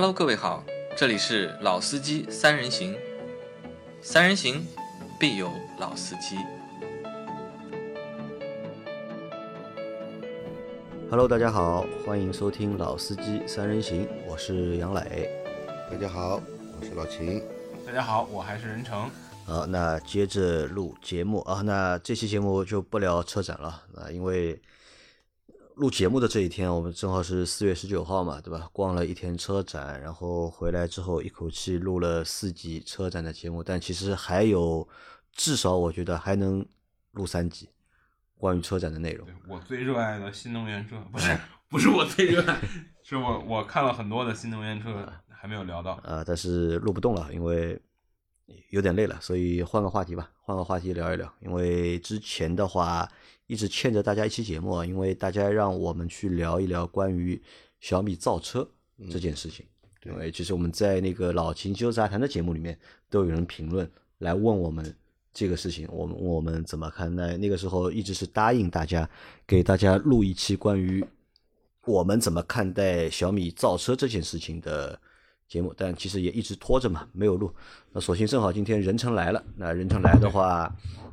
[0.00, 0.62] Hello，各位好，
[0.96, 2.96] 这里是老司机三人行，
[4.00, 4.64] 三人行
[5.18, 5.50] 必有
[5.80, 6.36] 老司机。
[11.10, 15.28] Hello，大家好，欢迎收听《老司机三人行》，我是杨磊。
[15.90, 16.40] 大家好，
[16.80, 17.42] 我是老秦。
[17.84, 19.10] 大家好，我还是任成。
[19.46, 24.60] 好，那接着录节目啊，那这期节目就不聊车展了啊，因为
[25.78, 28.68] 录节目的这一天，我们正好是四月十九号嘛，对吧？
[28.72, 34.86] 逛了一天车展，然后回来之后一口气录了四集车展的节目，但其实还有
[35.30, 36.66] 至少我觉得还能
[37.12, 37.68] 录三集
[38.36, 39.28] 关于车展的内容。
[39.48, 41.38] 我最热爱的新能源车，不是
[41.70, 42.60] 不是我最热爱，
[43.04, 45.92] 是我我看了很多的新能源车， 还没有聊到。
[46.02, 47.80] 啊，但是录不动了，因为
[48.70, 51.32] 有点累了，所以换个话题吧，换个话题聊一聊。
[51.40, 53.10] 因为之前的话
[53.46, 57.40] 一直欠着大家一期节目啊，因为大家让我们去聊一聊关于
[57.80, 58.68] 小米造车
[59.10, 59.64] 这件事情。
[60.04, 62.78] 因为其实我们在那个老秦修杂谈的节目里面
[63.10, 64.94] 都有人评论来问我们
[65.34, 67.14] 这个事情，我们我们怎么看？
[67.14, 69.08] 那那个时候一直是答应大家
[69.46, 71.04] 给大家录一期关于
[71.84, 74.98] 我们怎么看待小米造车这件事情的
[75.48, 77.52] 节目，但其实也一直拖着嘛，没有录。
[77.92, 80.70] 那索性正好今天任成来了，那任成来的话，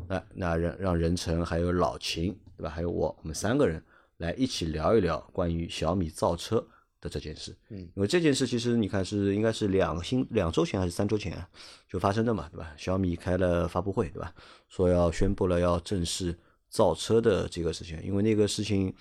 [0.07, 3.81] 那那让让任成还有老秦对吧，还有我，我们三个人
[4.17, 6.65] 来一起聊一聊关于小米造车
[6.99, 7.55] 的这件事。
[7.69, 11.47] 嗯，因为这件事其实你看是应该是两星两周前还是三周前啊
[11.87, 12.73] 就发生的嘛，对吧？
[12.75, 14.33] 小米开了发布会，对吧？
[14.67, 16.37] 说要宣布了要正式
[16.69, 18.93] 造车的这个事情，因为那个事情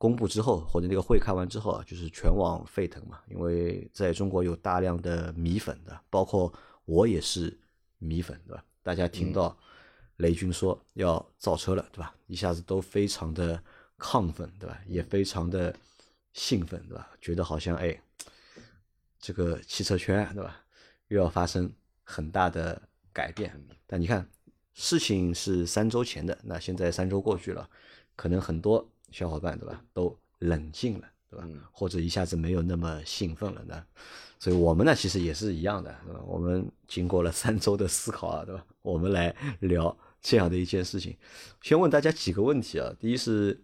[0.00, 3.20] 公布之后，或者那个会开完之后啊，就是全网沸腾嘛。
[3.28, 6.50] 因为在中国有大量的米粉的，包括
[6.86, 7.54] 我也是
[7.98, 8.64] 米粉，对吧？
[8.82, 9.54] 大家听到
[10.16, 12.14] 雷军说要造车了，对吧？
[12.28, 13.62] 一下子都非常的
[13.98, 14.80] 亢奋，对吧？
[14.86, 15.76] 也非常的
[16.32, 17.10] 兴奋，对吧？
[17.20, 18.02] 觉得好像哎，
[19.18, 20.64] 这个汽车圈，对吧？
[21.08, 21.70] 又要发生
[22.04, 22.80] 很大的
[23.12, 23.54] 改变。
[23.86, 24.26] 但你看，
[24.72, 27.68] 事情是三周前的，那现在三周过去了，
[28.16, 31.46] 可能很多小伙伴对吧，都冷静了，对吧？
[31.72, 33.84] 或者一下子没有那么兴奋了呢。
[34.38, 36.20] 所以我们呢，其实也是一样的，对吧？
[36.26, 38.64] 我们经过了三周的思考啊，对吧？
[38.82, 41.16] 我们来聊这样的一件事情。
[41.60, 42.90] 先问大家几个问题啊。
[42.98, 43.62] 第一是，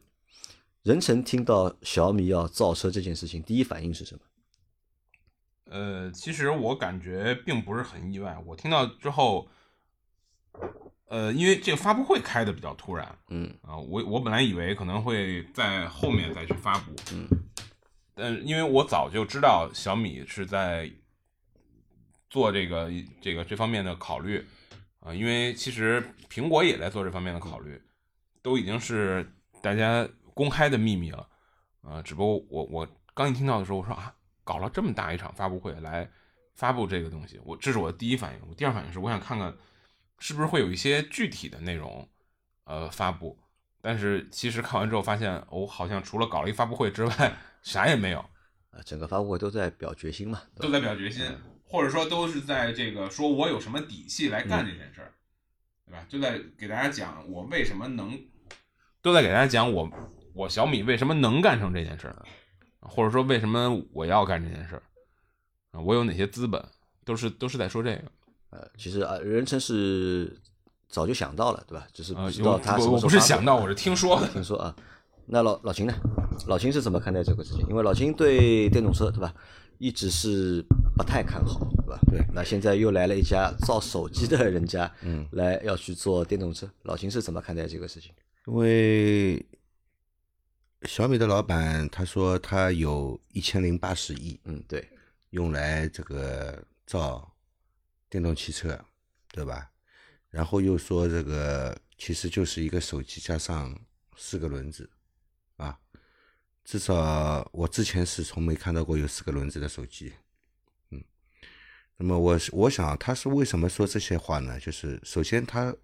[0.83, 4.21] 任晨听到小米要造车这件事情，第一反应是什么？
[5.69, 8.41] 呃，其实我感觉并不是很意外。
[8.47, 9.49] 我听到之后，
[11.09, 13.53] 呃，因为这个发布会开的比较突然，嗯。
[13.63, 17.29] 啊，我我本来以为可能会在后面再去发布，嗯，
[18.15, 20.91] 但因为我早就知道小米是在
[22.29, 22.91] 做这个
[23.21, 24.45] 这个这方面的考虑，
[24.99, 27.81] 啊，因为其实苹果也在做这方面的考虑，
[28.43, 31.29] 都已经是大家公开的秘密了，
[31.83, 34.13] 啊，只不过我我刚一听到的时候，我说啊，
[34.43, 36.11] 搞了这么大一场发布会来
[36.55, 39.55] 发布这个东西，我这是我的第一反应，我第二反应是我想看看
[40.19, 42.09] 是不是会有一些具体的内容，
[42.65, 43.39] 呃，发布。
[43.81, 48.19] 但是其实看完之后发现，哦，好像除了搞了一发布会之外，啥也没有，
[48.71, 51.25] 啊，整个发布会都在表决心嘛，都在表决心，
[51.63, 55.13] 或者说都是在这个说我有什么底气来干这件事儿，
[55.85, 56.05] 对吧？
[56.09, 58.21] 就在给大家讲我为什么能，
[59.01, 59.89] 都在给大家讲我
[60.33, 62.27] 我小米为什么能干成这件事儿，
[62.81, 64.83] 或者说为什么我要干这件事儿，
[65.71, 66.69] 啊，我有哪些资本，
[67.05, 68.11] 都是都是在说这个。
[68.57, 70.35] 呃，其实啊，任成是
[70.89, 71.87] 早就想到了，对吧？
[71.93, 74.29] 只是不啊，知道他什我我么时候发布不是想到，我是听说的。
[74.33, 74.75] 听说啊。
[75.27, 75.93] 那老老秦呢？
[76.47, 77.67] 老秦是怎么看待这个事情？
[77.69, 79.35] 因为老秦对电动车，对吧，
[79.79, 80.65] 一直是
[80.97, 81.99] 不太看好，对吧？
[82.11, 82.25] 对。
[82.33, 88.13] 那现在又来了一家造手机的人家， 嗯，来要去做电动车，老秦是怎么看待这个事情？
[88.47, 89.45] 因为
[90.83, 94.89] 小米的老板他说他有一千零八十亿嗯，对，
[95.31, 97.29] 用来这个造
[98.09, 98.85] 电动汽车，
[99.33, 99.71] 对吧？
[100.31, 103.79] 然后又说这个其实就是一个手机加上
[104.17, 104.91] 四个轮子，
[105.57, 105.79] 啊，
[106.65, 110.13] 至少我之前是从没看到过有四个轮子的手机，
[110.91, 111.03] 嗯。
[111.97, 114.61] 那么我我想他是为什么说这些话呢？
[114.61, 115.75] 就是首先他，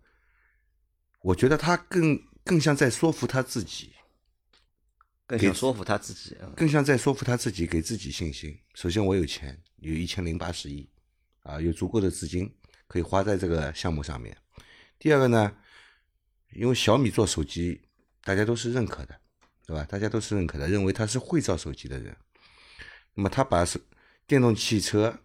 [1.20, 3.94] 我觉得他更更像在说服他自己，
[5.26, 6.52] 更想说服他自己啊。
[6.54, 8.60] 更像在说服他自己，给自己信心。
[8.74, 10.90] 首先，我有钱，有一千零八十亿，
[11.42, 12.52] 啊，有足够的资金
[12.86, 14.36] 可以花在这个项目上面。
[14.98, 15.56] 第二个呢，
[16.54, 17.80] 因为小米做手机，
[18.22, 19.20] 大家都是认可的，
[19.66, 19.84] 对吧？
[19.84, 22.16] 大家都是认可的，认为他是会造手机的人。
[23.14, 23.80] 那么他把手
[24.26, 25.18] 电动汽车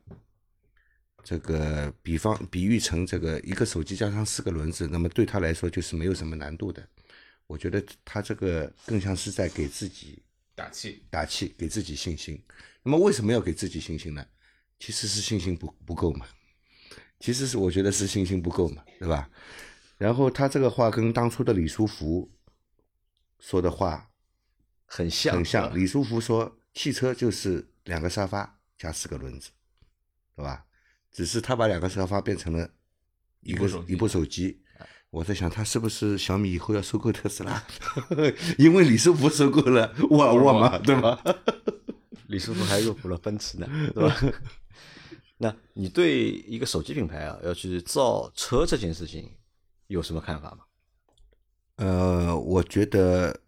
[1.24, 6.86] 这个比方比喻成这个一个手机加上四个轮子，那么对他来说就是没有什么难度的。
[7.46, 10.22] 我觉得他这个更像是在给自己
[10.56, 12.42] 打气，打气，给自己信心。
[12.84, 14.25] 那么为什么要给自己信心呢？
[14.79, 16.25] 其实是信心不不够嘛。
[17.19, 19.29] 其实是我觉得是信心不够嘛，对吧？
[19.97, 22.31] 然后他这个话跟当初的李书福
[23.39, 24.12] 说的话
[24.85, 25.75] 很像，很像。
[25.75, 29.50] 李书福说，汽车就是两个沙发加四个轮子，
[30.35, 30.65] 对吧？
[31.12, 32.69] 只是他把两个沙发变成了
[33.41, 34.62] 一个一部手机。
[35.09, 37.63] 我在想，他是不是小米以后要收购特斯拉？
[38.59, 41.19] 因为李书福收购了沃尔沃嘛，对吧？
[42.27, 44.15] 李书福还入股了奔驰呢，对吧？
[45.38, 49.38] 那你对一个手机品牌啊，要去造车这件事情
[49.88, 50.66] 有什么看法吗？
[51.75, 53.42] 呃，我觉得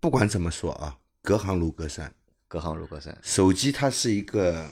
[0.00, 2.12] 不管怎么说啊，隔行如隔山，
[2.48, 3.16] 隔行如隔山。
[3.22, 4.68] 手机它是一个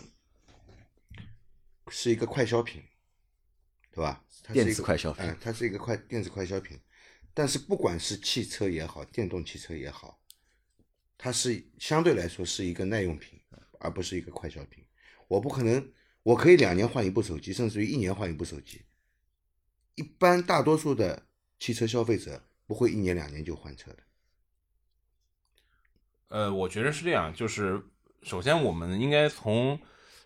[1.88, 2.82] 是一个快消品，
[3.92, 4.24] 对吧？
[4.52, 6.78] 电子快消品，嗯，它是一个快电子快消品，
[7.32, 10.20] 但是不管是汽车也好，电动汽车也好，
[11.16, 13.40] 它是相对来说是一个耐用品，
[13.78, 14.84] 而不是一个快消品。
[15.28, 15.92] 我不可能，
[16.24, 18.82] 我可以两年换一部手机，甚至于一年换一部手机。
[19.94, 21.22] 一般大多数的
[21.60, 23.98] 汽车消费者不会一年两年就换车的。
[26.30, 27.80] 呃，我觉得是这样，就是
[28.22, 29.78] 首先我们应该从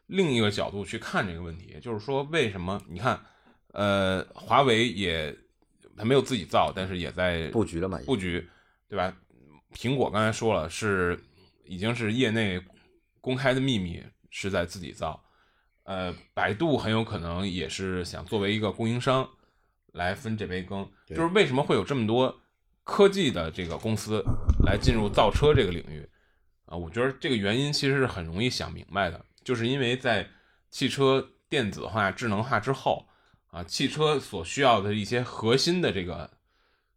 [0.06, 3.22] 另一个角度去看这个问题，就是说为什么你看。
[3.74, 5.36] 呃，华为也
[5.94, 8.00] 还没有自己造，但是也在布局了嘛？
[8.06, 8.44] 布局，
[8.88, 9.14] 对吧？
[9.74, 11.22] 苹果刚才说了，是
[11.66, 12.60] 已经是业内
[13.20, 15.22] 公开的秘密，是在自己造。
[15.88, 19.26] 呃，百度很有可能也是想作为一个供应商
[19.92, 20.86] 来分这杯羹。
[21.06, 22.42] 就是为什么会有这么多
[22.84, 24.22] 科技的这个公司
[24.66, 26.06] 来进入造车这个领域
[26.66, 26.76] 啊？
[26.76, 30.28] 我觉得这个原因其实是很容易想明白的，就是因为在
[30.68, 33.06] 汽车电子化、智能化之后。
[33.50, 36.30] 啊，汽车所需要的一些核心的这个，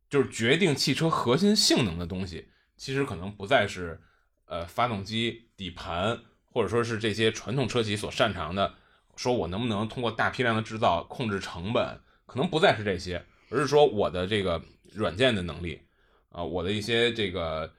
[0.10, 4.02] 就是决定汽车核心性能的东西，其实可能不再是
[4.48, 8.74] 呃发动机、底盘，或者说是这些传统车企所擅长的。
[9.16, 14.62] 说我能不能通过大批量的制造控制成本，可能不再是这些，而是说我的这个
[14.94, 15.82] 软件的能力
[16.30, 17.72] 啊，我的一些这个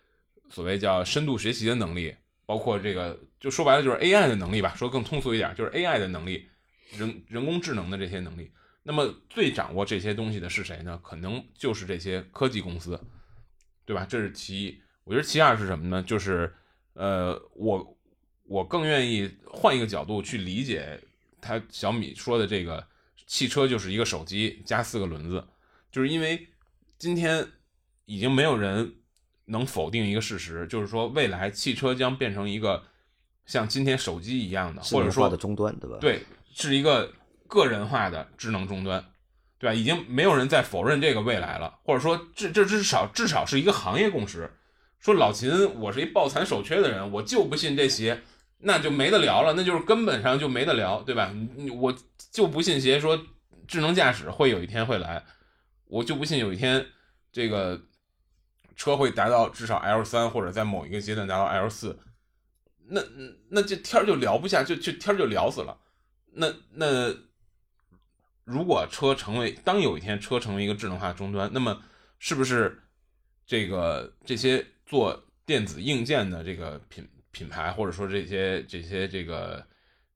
[0.50, 2.14] 所谓叫深度学习的能力，
[2.46, 6.46] 包括这个就说白了就是 AI 的能力吧，说更通俗一点就是 AI 的能力，
[6.96, 8.50] 人人工智能的这些能力。
[8.84, 10.98] 那么最掌握这些东西的是谁呢？
[11.02, 13.00] 可能就是这些科技公司，
[13.84, 14.04] 对吧？
[14.08, 14.82] 这是其一。
[15.04, 16.02] 我觉得其二是什么呢？
[16.02, 16.52] 就是，
[16.94, 17.98] 呃，我
[18.44, 21.00] 我更愿意换一个角度去理解
[21.42, 22.82] 他小米说的这个
[23.26, 25.46] 汽车就是一个手机加四个轮子，
[25.90, 26.48] 就是因为
[26.98, 27.46] 今天
[28.06, 28.94] 已经没有人
[29.44, 32.82] 能否定一个事实，就是说未来汽车将变成一个
[33.44, 35.98] 像今天手机一样的，或者说的终端，对吧？
[36.00, 36.22] 对，
[36.54, 37.12] 是一个。
[37.48, 39.04] 个人化的智能终端，
[39.58, 39.74] 对吧？
[39.74, 44.50] 已经没有人在否认这个未来了，或者说，这这至少至少是一个行业共识。
[44.98, 48.22] 说老秦，我是一抱残守缺的人，我就不信这邪，
[48.62, 51.34] 那就没得聊了，那就是根本上就没得聊，对吧？
[51.78, 51.94] 我
[52.30, 53.20] 就不信邪，说
[53.68, 55.22] 智能驾驶会有一天会来，
[55.86, 56.86] 我就不信有一天
[57.30, 57.80] 这个
[58.74, 61.98] 车会达到至少 L 三，或者在某一个阶段达到 L 四，
[62.88, 63.00] 那
[63.50, 65.78] 那这天就聊不下，就就天就聊死了，
[66.32, 67.14] 那那。
[68.44, 71.80] 如果车成为当有一天车成为一个智能化终端，那么
[72.18, 72.82] 是不是
[73.46, 75.16] 这个这些做
[75.46, 79.66] 电子硬件的这个品品牌，或者说这些这些这个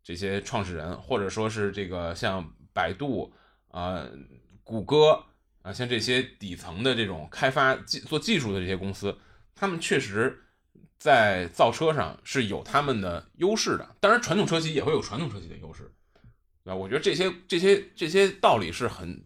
[0.05, 3.33] 这些创始人，或者说是这个像百度
[3.69, 4.09] 啊、
[4.63, 5.25] 谷歌
[5.63, 9.19] 啊，像这些底层的这种开发技做技术的这些公司，
[9.55, 10.45] 他们确实
[10.99, 13.97] 在造车上是有他们的优势的。
[13.99, 15.93] 当然，传统车企也会有传统车企的优势。
[16.65, 19.25] 啊，我觉得这些这些这些道理是很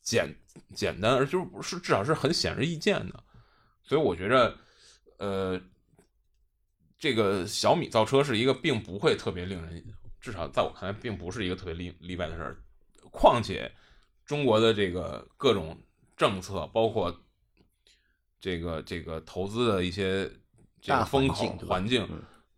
[0.00, 0.34] 简
[0.74, 3.22] 简单，而就是至少是很显而易见的，
[3.84, 4.56] 所以我觉着，
[5.18, 5.60] 呃，
[7.02, 9.84] 这个小米造车是一个并不会特别令人，
[10.20, 12.56] 至少在我看来，并不是一个特别例例外的事儿。
[13.10, 13.68] 况且，
[14.24, 15.76] 中国的这个各种
[16.16, 17.12] 政策，包括
[18.38, 20.30] 这个这个投资的一些
[20.80, 22.08] 这个风口环境，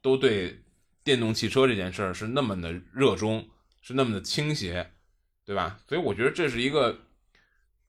[0.02, 0.62] 都对
[1.02, 3.48] 电动汽车这件事儿是那么的热衷。
[3.86, 4.90] 是那么的倾斜，
[5.44, 5.78] 对吧？
[5.86, 6.98] 所以我觉得这是一个，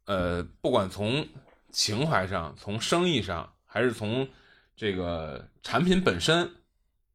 [0.04, 1.26] 呃，不管从
[1.72, 4.28] 情怀上、从生意上，还是从
[4.76, 6.52] 这个产品本身，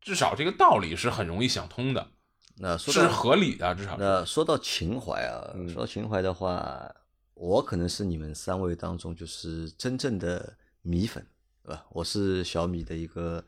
[0.01, 2.09] 至少这个道理是很容易想通的。
[2.57, 3.97] 那是合理的，至少。
[3.97, 6.93] 那说到情怀啊，说到情怀的话，
[7.35, 10.53] 我可能是你们三位当中就是真正的
[10.83, 11.25] 米粉，
[11.63, 11.87] 对吧？
[11.91, 13.43] 我是小米的一个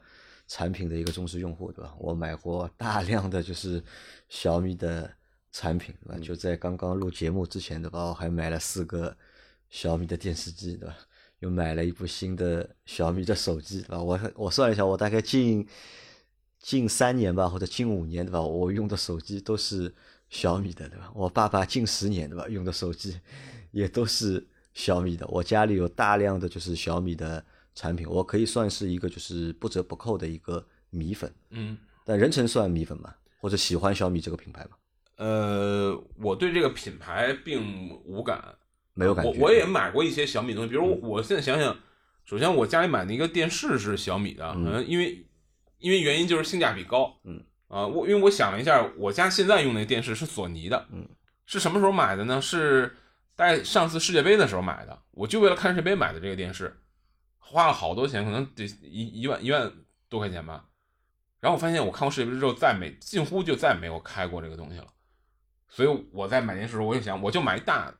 [0.47, 1.93] 产品的一个忠实用户，对吧？
[1.99, 3.83] 我买过大量的就是
[4.29, 5.13] 小米的。
[5.55, 6.19] 产品对吧？
[6.25, 8.05] 就在刚刚录节目之前对吧？
[8.05, 9.15] 我还买了四个
[9.69, 10.97] 小米的电视机对吧？
[11.43, 14.01] 又买了一部新的小米的手机啊。
[14.01, 15.67] 我我算了一下，我大概近
[16.61, 18.41] 近三年吧，或者近五年对吧？
[18.41, 19.93] 我用的手机都是
[20.31, 21.11] 小米的对吧？
[21.15, 22.47] 我爸爸近十年对吧？
[22.49, 23.21] 用的手机
[23.73, 25.27] 也都是小米的。
[25.27, 27.45] 我家里有大量的就是小米的
[27.75, 31.35] 产品，我可以算是一个就是不折不扣的一个米粉。
[31.51, 33.13] 嗯，但人成算米粉吗？
[33.41, 34.71] 或者喜欢小米这个品牌吗？
[35.17, 38.55] 呃，我对这个品牌并无感，
[38.95, 39.31] 没有感觉。
[39.33, 41.77] 我我也买过一些小米东西，比如我我现在想想，
[42.25, 45.27] 首先我家里买的一个电视是小米的，可能，因为
[45.79, 51.09] 因为原因就是性价比高，嗯啊，我因为我想了一下，我家现在用那电视是索尼的，嗯，
[51.47, 52.41] 是什么时候买的呢？
[52.41, 52.95] 是
[53.35, 56.77] 在上次世界杯的时候买的，我就为了看世界杯买的这个电视，
[57.39, 59.73] 花了好多钱，可能得一一万一万
[60.09, 60.67] 多块钱吧。
[61.41, 64.87] 然后我发现我看过世界杯之后，再没近乎就再没有开过这个东西了。
[65.69, 67.95] 所以我在买电视的时候，我就想，我就买一大的，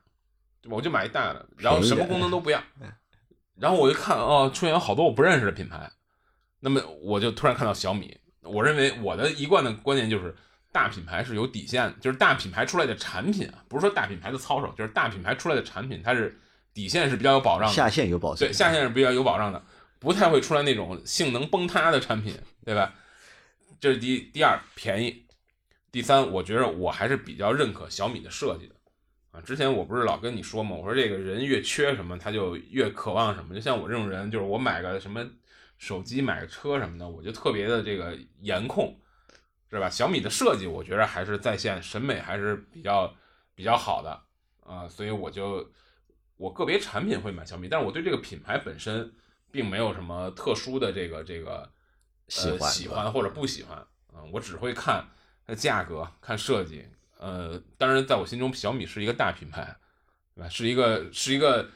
[0.63, 0.75] 对吧？
[0.77, 2.63] 我就买一大的，然后什么功能都不要。
[3.59, 5.91] 然后我就看，哦，出现有好多我不认识的品牌，
[6.59, 8.17] 那么我就突然看到小米。
[8.41, 10.35] 我认为我的一贯的观念就是，
[10.71, 16.35] 大品牌是有底线，就是大品牌出来的产品啊，不是说大品牌的操守，就是大品牌出来的产品，它是
[16.73, 19.63] 底线是比较有保障的，下线有保障，对，下线是比较有保障的，
[19.99, 22.93] 不太会出来那种性能崩塌的产品，对吧？
[23.79, 25.25] 这是第一，第二便宜。
[25.91, 28.75] 第三，我觉得我还是比较认可小米的设计的，
[29.33, 33.53] 啊，之前我不是老跟你说嘛，我说这个人越缺什么，他就越渴望什么。
[33.53, 35.27] 就像我这种人，就是我买个什么
[35.77, 38.95] 手机、买个车什么的，我就特别的这个严控，
[39.71, 39.89] 是吧？
[39.89, 43.11] 小米的设计，我觉得还是在线，审美还是比较
[43.55, 44.21] 比较好的
[44.59, 45.67] 啊，所以我就
[46.37, 49.11] 我个别产品会买小米，但是我对这个品牌本身
[49.51, 51.67] 并没有什么特殊的这个这个
[52.27, 53.77] 喜欢喜欢或者不喜欢
[54.13, 55.05] 啊，我只会看。
[55.45, 56.85] 它价格看设计，
[57.23, 59.73] 呃，当然，在我心中，小米是一个大品牌，
[60.35, 60.49] 对吧？
[60.49, 61.69] 是一个是一个，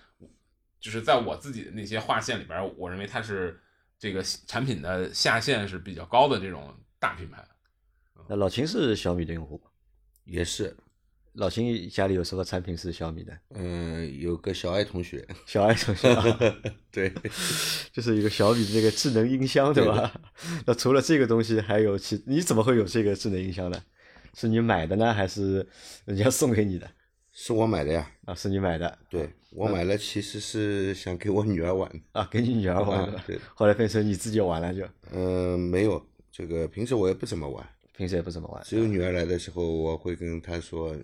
[0.81, 3.57] 就是在我自己的那些划线里边，我认为它是
[3.97, 7.41] 这个产品的下限是比较高的这种大品牌。
[8.27, 9.61] 那老秦是小米的用户，
[10.25, 10.75] 也是。
[11.35, 13.31] 老秦家里有什么产品是小米的？
[13.51, 16.13] 嗯，有个小爱同学， 小爱同学，
[16.91, 17.13] 对，
[17.93, 20.11] 就是一个小米的这个智能音箱，对吧？
[20.65, 23.81] 那除了这个东西，还有其你怎么会有这个智能音箱呢？
[24.33, 25.67] 是你买的呢，还是
[26.05, 26.89] 人家送给你的？
[27.31, 28.11] 是我买的呀。
[28.25, 28.97] 啊，是你买的。
[29.09, 33.21] 对我买了，其实是想给我女儿玩啊，给你女儿玩的。
[33.25, 34.87] 对，后来变成你自己玩了就。
[35.11, 38.63] 嗯，没有，这个平时我也不怎么玩，平时也不怎么玩。
[38.63, 40.95] 只有女儿来的时候，我会跟她说。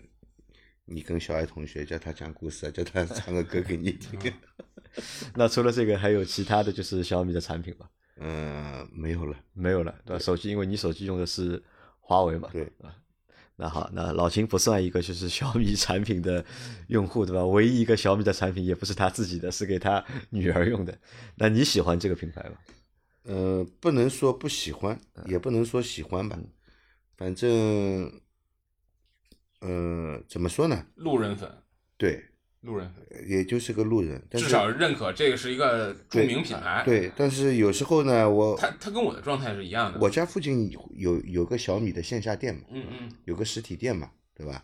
[0.85, 4.19] 你跟小爱同学叫她讲故事，叫她唱个歌给你听。
[5.33, 7.87] 那除了这个，还有其他的就是小米的产品吗？
[8.17, 10.19] 嗯，没有了，没有了，对吧？
[10.21, 11.63] 手机，因为你手机用的是
[12.01, 12.49] 华为嘛。
[12.51, 12.93] 对啊。
[13.55, 16.43] 那好，那老秦不算一个就是小米产品的
[16.87, 17.45] 用户，对吧？
[17.45, 20.97] 唯一一个小米的产品也不是他自己的，是给他女儿用的。
[21.35, 22.57] 那你喜欢这个品牌吗？
[23.23, 26.37] 呃，不能说不喜欢，也不能说喜欢吧，
[27.15, 28.11] 反正。
[29.65, 30.85] 呃，怎么说呢？
[30.95, 31.49] 路人粉，
[31.95, 32.21] 对，
[32.63, 32.89] 路人，
[33.27, 36.81] 也就是个路人，至少认可这个是一个著名品牌。
[36.85, 39.99] 对，但是有时候呢，我他他跟我的状态是一样的。
[39.99, 44.63] 我家附近有有个小米的线下店嘛，嗯嗯，有个实体店嘛，对吧？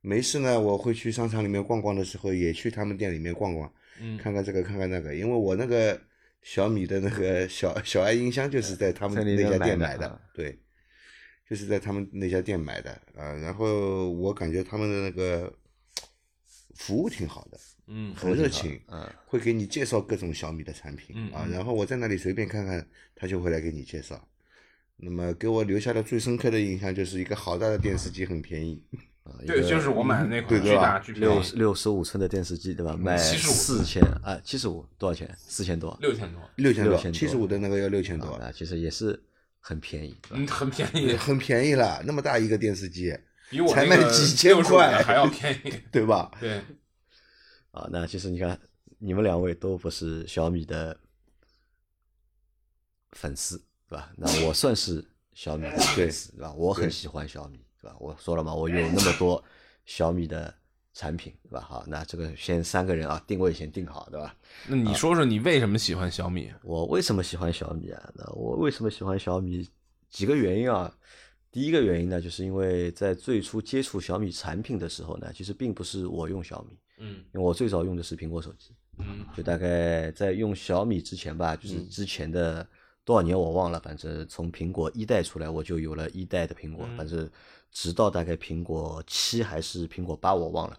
[0.00, 5.98] 没事呢，我会去商场里面逛逛的时候，也去他们店里面逛逛，嗯，看看这个，看看那个，因为我那个
[6.42, 10.58] 小米的那个 小小爱音箱就是在他们那家店买的，对。
[11.48, 15.50] 就是在他们那家店买的啊，然后我感觉他们的那个
[16.78, 17.58] 服务挺好的，
[17.88, 24.26] 嗯，很热情，嗯，会给你介绍各种小米的产品啊，然后我在那里随便看看，他就会来给你介绍。
[24.96, 28.82] 那么给我留下的最深刻的印象就是一个好大的电视机很便宜，
[29.46, 32.96] 对，就是我买的那款巨大巨六六十五寸的电视机，对吧？
[32.96, 35.36] 买四千啊，七十五多少钱？
[35.46, 35.96] 四千多？
[36.00, 36.40] 六千多？
[36.56, 36.96] 六千多？
[37.12, 39.20] 七十五的那个要六千多啊，其实也是。
[39.60, 42.00] 很便宜，嗯，很便宜，很便宜了。
[42.06, 43.14] 那么大一个电视机，
[43.50, 46.30] 比我才卖几千块还要便宜， 对吧？
[46.40, 46.62] 对。
[47.70, 48.58] 啊，那其实你看，
[48.98, 50.98] 你们两位都不是小米的
[53.12, 54.10] 粉丝，对吧？
[54.16, 56.52] 那我算是小米的 粉丝，对吧？
[56.52, 57.96] 我很喜欢小米，对吧？
[57.98, 59.42] 我说了嘛，我有那么多
[59.84, 60.54] 小米的。
[60.94, 61.60] 产品对吧？
[61.60, 64.34] 好，那这个先三个人啊，定位先定好，对吧？
[64.66, 66.52] 那你说说你为什么喜欢小米？
[66.64, 68.10] 我为什么喜欢小米啊？
[68.16, 69.68] 那我为什么喜欢小米？
[70.10, 70.92] 几个原因啊。
[71.58, 82.64] 第一个原因呢，就是因为在最初接触小米产品的时候呢，其实并不是我用小米，嗯，因为我最早用的是苹果手机，嗯，就大概在用小米之前吧，就是之前的
[83.04, 87.28] 多少年我忘了，反正从苹果一代出来，我就有了一代的苹果，反正
[87.72, 90.78] 直到大概苹果七还是苹果八，我忘了。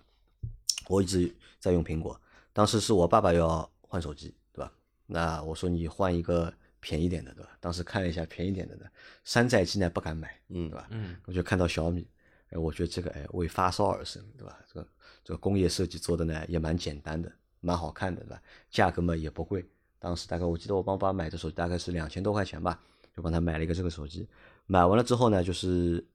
[0.87, 2.17] 我一直在用苹果，
[2.53, 4.71] 当时是我爸爸要换手机，对吧？
[5.07, 7.57] 那我说你换一个便宜点的，对吧？
[7.59, 8.85] 当时看了一下便宜点的呢，
[9.23, 10.87] 山寨机呢不敢买，嗯对吧？
[10.91, 12.07] 嗯我就看到小米，
[12.49, 14.59] 哎，我觉得这个哎为发烧而生，对吧？
[14.67, 14.87] 这个
[15.23, 18.41] 这个工业设计做的呢也蛮简单的，蛮好看的，对吧？
[18.69, 19.65] 价格嘛也不贵，
[19.99, 22.81] 当时大概我记得我帮我爸买的手机大概是两千多块钱吧，
[23.15, 24.27] 就帮他买了一个这个手机。
[24.65, 26.05] 买完了之后呢，就是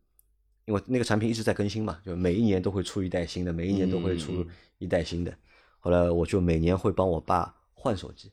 [0.64, 5.37] 因为那个产品一直在更新嘛，就每一年都会出一代新的，每一年都会出嗯一代新的。
[5.78, 8.33] 后来我就每年会帮我爸换手机，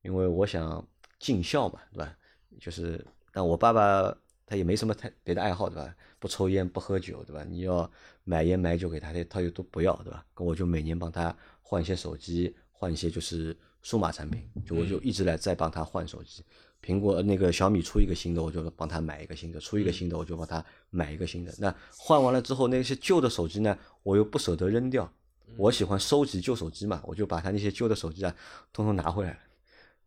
[0.00, 0.86] 因为我想
[1.18, 2.16] 尽孝嘛，对吧？
[2.60, 5.94] 就是，但我爸爸他也没什么太别的爱好，对吧？
[6.18, 7.44] 不抽烟不喝酒，对吧？
[7.48, 7.90] 你要
[8.24, 10.24] 买烟买酒给他，他他又都不要，对吧？
[10.34, 16.44] 跟我就每年帮他换一些手机，换一些就是数码产品，就我就一直来在帮他换手机。
[16.80, 21.52] 苹果那个小米出一个新的，我就帮他买一个新的；出一个新的，我就帮他买一个新的。
[21.58, 25.12] 那换完了之后，那些旧的手机呢，我又不舍得扔掉，
[25.56, 28.34] 我喜欢收集旧手机嘛，我就把他那些旧的手机啊，
[28.72, 29.38] 通通拿回来了。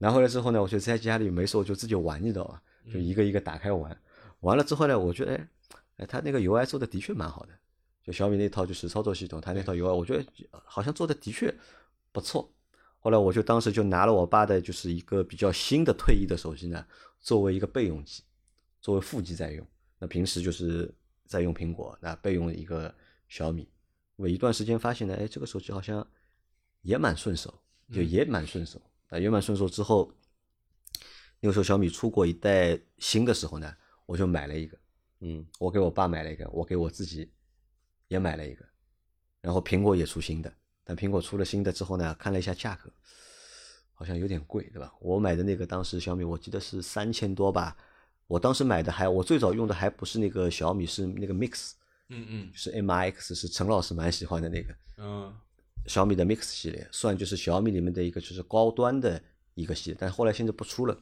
[0.01, 2.59] 拿回来之后呢，我就在家里没事我就自己玩，你知道吧？
[2.91, 3.95] 就一个一个打开玩。
[4.39, 5.47] 完了之后呢，我觉得哎，
[5.97, 7.53] 哎，他那个 UI 做的的确蛮好的，
[8.03, 10.25] 就小米那套就是操作系统，他那套 UI 我觉得
[10.65, 11.53] 好像做的的确
[12.11, 12.51] 不错。
[12.97, 16.83] 后来我就当时就拿了我爸的就是一个比较新的退役的手机呢，
[17.19, 18.23] 作为一个备用机，
[18.81, 19.63] 作为副机在用。
[19.99, 20.91] 那平时就是
[21.27, 22.91] 在用苹果，那备用一个
[23.29, 23.69] 小米。
[24.15, 26.05] 我一段时间发现呢，哎，这个手机好像
[26.81, 27.53] 也蛮顺手，
[27.93, 28.81] 就也蛮顺手。
[29.11, 30.11] 啊，圆满顺手之后，
[31.41, 33.75] 那个时候小米出过一代新的时候呢，
[34.05, 34.77] 我就买了一个。
[35.23, 37.31] 嗯我给我爸买了一个，我给我自己
[38.07, 38.65] 也买了一个，
[39.41, 40.51] 然后苹果也出新的，
[40.83, 42.91] 但苹果出了新的之后呢，看了一下价格，
[43.93, 44.91] 好像有点贵，对吧？
[44.99, 47.77] 我买的那个当时小米我记得是三千多吧，
[48.25, 51.73] 我当时买的还我最早用的还不是那个小米，是那个 Mix，
[52.09, 55.31] 嗯嗯是 MIX，是陈老师蛮喜欢的那个嗯
[55.87, 59.21] 小米的 Mix 系列，算就是小米里面的一个就是高端的
[59.55, 60.97] 一个系列，但是后来现在不出了，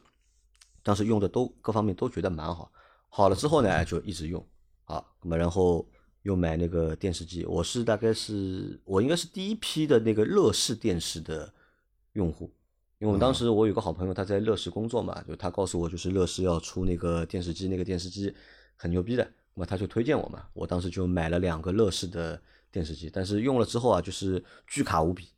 [0.82, 2.72] 当时用的都各方面都觉得蛮好。
[3.08, 4.44] 好了之后呢，就一直用
[4.84, 5.86] 啊，那么然后
[6.22, 11.52] 又买那个电视机，我是大概是我应该是第一批的那个乐视电视的
[12.12, 12.44] 用户，
[12.98, 18.32] 因为我们当时我有个好朋友他在乐视工作嘛，就他告诉我就是乐视要出那个电视机，那个电视机
[18.76, 25.28] 很牛逼的，那么他就推荐我嘛，我当时就买了两个乐视的电视机，但是用了之后啊，就是巨卡无比，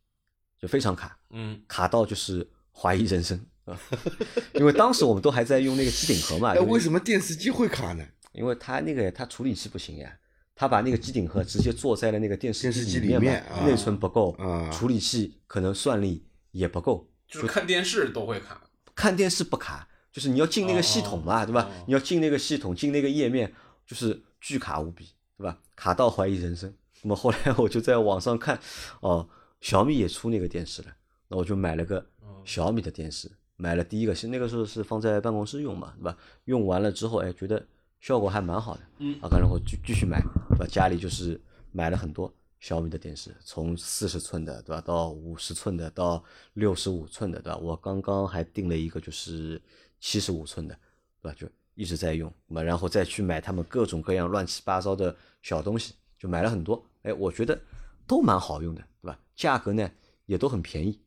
[0.59, 3.79] 就非常卡，嗯卡到就是怀疑人生啊，
[4.55, 8.05] 因为当时我们都还在用那个机顶盒嘛， 哎，为什么电视机会卡呢？
[8.33, 10.11] 因为它那个它处理器不行呀，
[10.55, 18.61] 它把那个机顶盒直接做在了那个电视电视机里面嘛里面啊内存不够，啊处理器可能算力也不够，就是看电视都会卡。
[18.95, 21.83] 看电视不卡，就是你要进那个系统嘛，哦对吧哦？
[21.87, 23.51] 你要进那个系统，进那个页面，
[23.87, 25.57] 就是巨卡无比，对吧？
[25.75, 26.71] 卡到怀疑人生。
[27.03, 28.59] 那么后来我就在网上看，
[29.01, 29.27] 哦，
[29.61, 30.87] 小米也出那个电视了，
[31.27, 36.17] 那我就买了个哦小米的电视，买了第一个是那个时候是放在办公室用嘛，对吧？
[36.45, 37.63] 用完了之后，哎，觉得
[37.99, 40.65] 效果还蛮好的，嗯啊，然后继继续买，对吧？
[40.65, 41.39] 家里就是
[41.71, 47.57] 买了很多小米的电视，从四十寸的，对吧，到五十寸的，到六十五寸的，对吧？
[47.57, 49.61] 我刚刚还订了一个就是
[49.99, 50.73] 七十五寸的，
[51.21, 51.37] 对吧？
[51.37, 57.61] 就一直在用，那么然后再去买他们各种各样乱七八糟的小东西，就买了很多，哎，我觉得
[58.05, 59.19] 都蛮好用的，对吧？
[59.35, 59.89] 价格呢
[60.25, 60.99] 也都很便宜。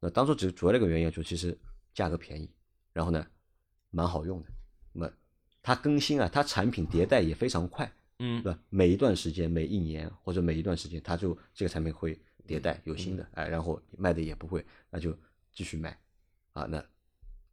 [0.00, 1.56] 那当初只主要的一个原因就其实
[1.92, 2.50] 价格便宜，
[2.92, 3.26] 然后呢
[3.90, 4.48] 蛮好用的。
[4.92, 5.12] 那么
[5.62, 8.58] 它更新啊，它产品迭代也非常快，嗯对吧？
[8.68, 15.16] 每一段时间、每一年或者每一段时间，它就这个产品会迭代有新的，哎，然后卖的也不会，那就
[15.52, 15.98] 继续卖
[16.52, 16.64] 啊。
[16.64, 16.84] 那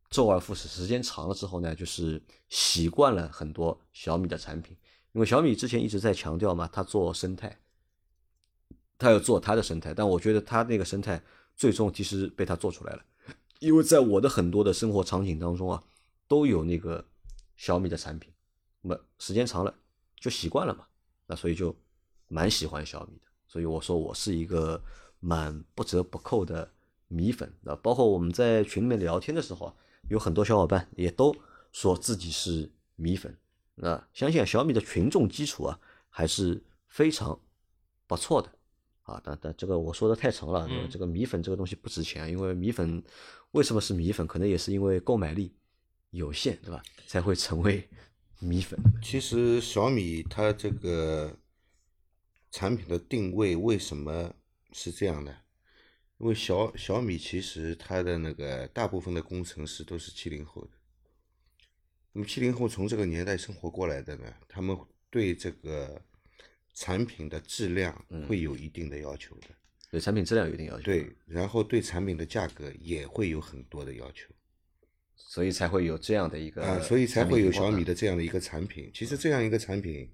[0.09, 4.75] 周而复始，时间长了之后呢，就是习惯了很多小米的产品，
[5.13, 7.57] 因为小米之前一直在强调嘛，它做生态，
[9.01, 11.19] 他要做他的生态，但我觉得他那个生态
[11.55, 13.03] 最终其实被他做出来了，
[13.59, 15.83] 因为在我的很多的生活场景当中啊，
[16.27, 17.03] 都有那个
[17.55, 18.31] 小米的产品，
[18.81, 19.73] 那么时间长了
[20.19, 20.85] 就习惯了嘛，
[21.25, 21.75] 那所以就
[22.27, 24.79] 蛮喜欢小米的，所以我说我是一个
[25.19, 26.71] 蛮不折不扣的
[27.07, 29.75] 米粉啊，包括我们在群里面聊天的时候啊，
[30.09, 31.35] 有很多小伙伴也都
[31.71, 33.35] 说自己是米粉，
[33.75, 37.39] 那相信小米的群众基础啊还是非常
[38.05, 38.51] 不错的。
[39.11, 43.03] 啊，但但这个我说的太长了，嗯这个米粉这个东西不值钱，因为米粉
[43.51, 44.25] 为什么是米粉？
[44.25, 45.53] 可能也是因为购买力
[46.11, 46.81] 有限，对吧？
[47.07, 47.87] 才会成为
[48.39, 48.79] 米粉。
[49.03, 51.37] 其实小米它这个
[52.51, 54.33] 产品的定位为什么
[54.71, 55.35] 是这样的？
[56.17, 60.69] 因为小小米其实它的那个大部分的工程师都是七零后的，
[62.13, 64.77] 那么七零后从这个年代生活过来的呢，他们
[65.09, 65.99] 对这个
[66.81, 67.93] 产品的质量
[68.27, 69.47] 会有一定的要求的。
[69.91, 74.33] 对产品质量有一定要求，，对，然后对产品的价格也会有很多的要求。
[75.15, 78.89] 所以才会有这样的一个啊，所以才会有小米的的这样的一个产品。
[78.95, 80.11] 其实这样一个产品，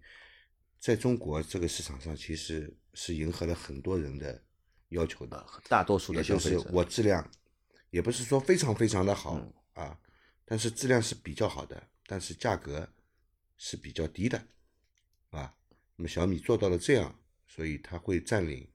[0.78, 4.44] 在中国这个市场上，其实是迎合了很多人的
[4.90, 5.46] 要求的。
[5.70, 7.32] 大多数也就是的消费者，我质量，
[7.92, 9.98] 也不是说非常非常的好、嗯啊，
[10.44, 12.88] 但是质量是比较好的，但是价格
[13.58, 14.46] 是比较低的，啊。
[15.98, 17.14] 那么小米做到了这样，
[17.46, 18.66] 所以它会占领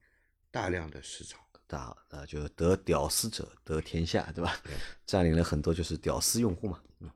[0.50, 1.40] 大量的市场。
[1.66, 4.54] 大啊，就得屌丝者得天下，对吧？
[5.06, 6.78] 占领了很多就是屌丝用户嘛。
[6.98, 7.08] 嗯，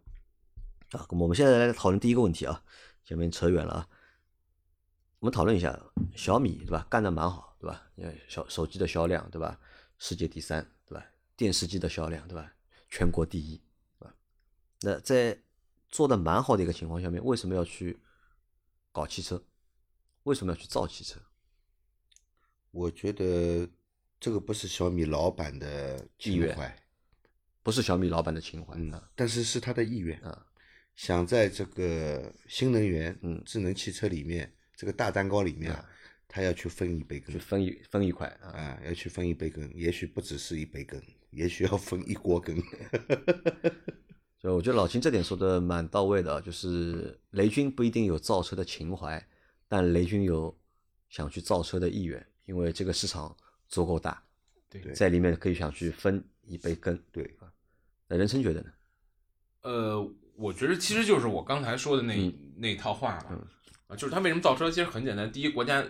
[0.93, 2.65] 啊，那么我们现在来讨论第一个问题啊，
[3.05, 3.89] 前面扯远了啊。
[5.19, 5.79] 我们讨论一下
[6.15, 6.87] 小米，对吧？
[6.89, 7.87] 干的蛮好，对吧？
[8.29, 9.61] 小手机的销量，对吧？
[9.99, 11.05] 世界第三，对吧？
[11.37, 12.51] 电视机的销量，对吧？
[12.89, 13.61] 全国第一，
[13.99, 14.15] 对吧？
[14.81, 15.39] 那在
[15.91, 18.01] 做的蛮好的一个情况下面，为什么要去
[18.91, 19.45] 搞汽车？
[20.27, 21.21] 为什么要去造汽车？
[22.73, 23.69] 我觉得
[24.19, 26.77] 这个不是小米老板的情怀，
[27.63, 30.47] 不是小米老板的情怀，嗯啊，但是是他的意愿啊，
[30.97, 35.89] 想在这个新能源、嗯智能汽车里面这个大蛋糕里面啊，
[36.27, 38.51] 他要去分一杯羹去分一分一块啊。
[38.51, 42.61] 啊，要去分一杯羹，也许不只是一杯羹，也许要分一锅羹。
[44.43, 49.25] 所以我觉得老秦这点说的蛮到位的啊，就是雷军不一定有造车的情怀，
[49.69, 50.57] 但雷军有
[51.09, 53.35] 想去造车的意愿，因为这个市场
[53.69, 54.23] 足够大，
[54.69, 56.99] 对在里面可以想去分一杯羹。
[57.11, 57.37] 对
[58.09, 58.71] 那人生觉得呢？
[59.63, 63.37] 呃，我觉得其实就是我刚才说的那、嗯那套话嘛，
[63.89, 65.85] 啊，就是他为什么造车，其实很简单，第一，国家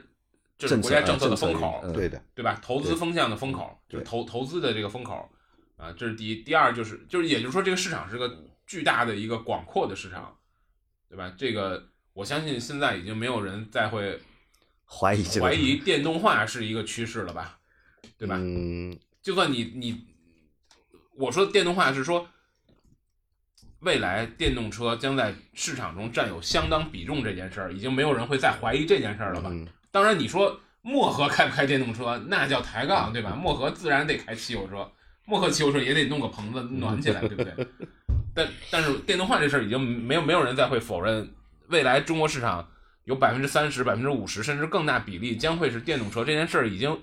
[0.58, 2.58] 这是政策啊国家政策的风口，嗯对的，对吧？
[2.62, 5.28] 投资风向的风口，就是投投资的这个风口
[5.76, 6.42] 啊，这是第一。
[6.42, 10.36] 第二就是就是也就是说，这个市场是个巨大的一个广阔的市场，
[11.08, 11.32] 对吧？
[11.36, 11.86] 这个
[12.16, 14.18] 我相信现在已经没有人再会
[14.86, 17.58] 怀疑怀疑电动化是一个趋势了吧，
[18.16, 18.38] 对吧？
[18.40, 20.06] 嗯，就算你你
[21.14, 22.26] 我说的电动化是说，
[23.80, 29.50] 未来电动车将在市场中占有相当比重这件事儿，已经没有人会再怀疑这件事儿了吧？
[29.52, 33.32] 嗯当然，你说漠河开不开电动车，那叫抬杠，对吧？
[33.32, 34.90] 漠河自然得开汽油车，
[35.26, 37.66] 漠河汽油车也得弄个棚子暖起来，对不对？
[38.34, 41.30] 但但是电动化这事儿已经没有没有人再会否认，
[41.68, 42.68] 未来中国市场
[43.04, 46.98] 有百分之三十、百分之五十甚至更大比例将会是电动车，这件事儿已经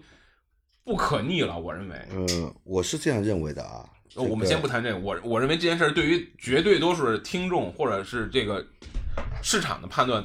[0.83, 2.07] 不可逆了，我认为。
[2.11, 3.89] 嗯，我是这样认为的啊。
[4.15, 8.63] 我们先不谈这个，我我认为这件事儿对于绝对多数听众或者是这个
[9.41, 10.23] 市场的判断，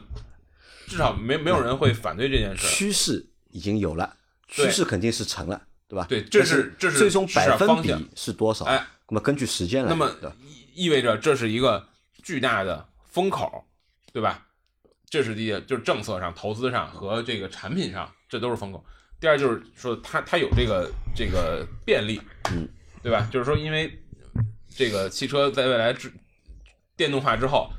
[0.87, 2.69] 至少没没有人会反对这件事儿。
[2.69, 4.15] 趋势已经有了，
[4.47, 6.05] 趋势肯定是成了，对吧？
[6.07, 8.67] 对这是这是最终百分比是多少？
[8.67, 10.11] 哎，那么根据时间来那么
[10.75, 11.89] 意味着这是一个
[12.23, 13.65] 巨大的风口，
[14.19, 14.45] 对吧？
[15.09, 18.85] 这是第一，就是政策上、投资上和这个产品上，这都是风口。
[19.21, 22.69] 第二就是说它它有这个这个便利，嗯，
[23.01, 23.29] 对吧？
[23.31, 23.97] 就是说因为
[24.75, 26.13] 这个汽车在未来之
[26.97, 27.71] 电动化之后，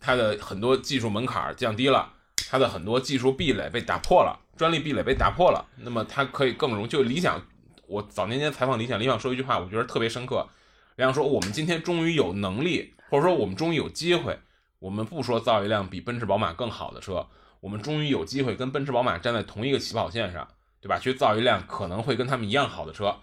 [0.00, 2.14] 它的很多技术门槛降低了，
[2.48, 7.44] 它的很多技术壁垒被打破了，专利壁垒被打破了，那么它可以更容就理想。
[7.86, 10.48] 我早年间采访理想，理想说一句话，我觉得特别深刻。
[10.96, 14.38] 理想说，我们今天终于有能力，或者说我们终于有机会，
[14.78, 17.26] 我们不说造一辆比奔驰、宝马更好的车，
[17.60, 20.46] 我们终于有机会跟奔驰、宝马站在同一个起跑线上，
[20.80, 20.98] 对吧？
[20.98, 23.16] 去造一辆可能会跟他们一样好的车。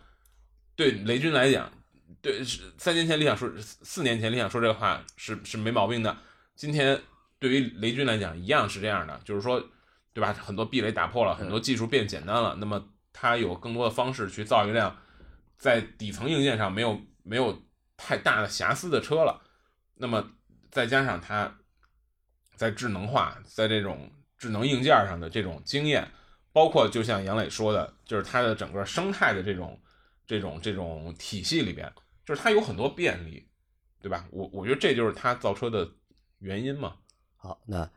[0.75, 1.71] 对雷军来讲，
[2.21, 6.17] 对是三年前理想说，四年前理想说这个话是是没毛病的。
[6.55, 7.01] 今天
[7.39, 9.63] 对于雷军来讲，一样是这样的，就是说，
[10.13, 10.33] 对吧？
[10.33, 14.93] 很多壁垒打破了，很多技术变简单了，那么他有更多的方式去造一辆
[15.57, 17.57] 在底层硬件上没有没有
[17.95, 19.41] 太大的瑕疵的车了。
[19.95, 20.31] 那么
[20.75, 21.49] 再加上它
[22.57, 26.05] 在智能化，在这种智能硬件上的这种经验，
[26.51, 29.79] 包括就像杨磊说的，就是它的整个生态的这种
[30.27, 31.89] 这种这种体系里边，
[32.25, 33.47] 就是它有很多便利，
[34.01, 34.27] 对吧？
[34.31, 35.89] 我我觉得这就是它造车的
[36.39, 36.95] 原因嘛。
[37.37, 37.89] 好，那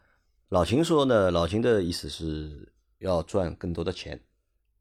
[0.49, 1.33] 老秦说呢？
[1.33, 4.21] 老秦的意思是要赚更多的钱，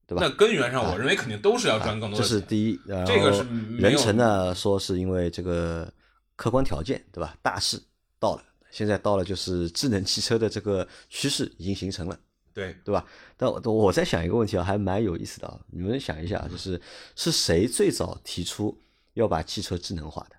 [0.06, 0.22] 对吧？
[0.24, 2.40] 那根源上，我认为肯定都是要赚更多这的钱。
[2.40, 2.80] 是第一。
[2.86, 5.92] 然这个后是没有人成呢说是因为这个
[6.36, 7.36] 客观条件，对吧？
[7.42, 7.82] 大势
[8.20, 12.20] 到了，现在到了就是智能汽车的这个趋势已经形成了。
[12.54, 13.06] 对，对吧？
[13.36, 15.60] 但我我在想一个问题啊，还蛮有意思的啊。
[15.68, 16.82] 你们想一下，就是
[17.16, 18.76] 是谁最早提出
[19.14, 20.36] 要把汽车智能化的？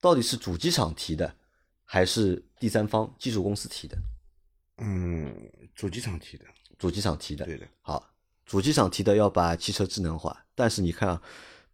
[0.00, 1.36] 到底是主机厂提的，
[1.84, 3.96] 还是第三方技术公司提的？
[4.78, 5.32] 嗯，
[5.76, 6.44] 主机厂提的，
[6.76, 7.44] 主机厂提的。
[7.44, 7.64] 对的。
[7.80, 8.10] 好，
[8.44, 11.22] 主机厂提的要把汽车智能化，但是你看啊，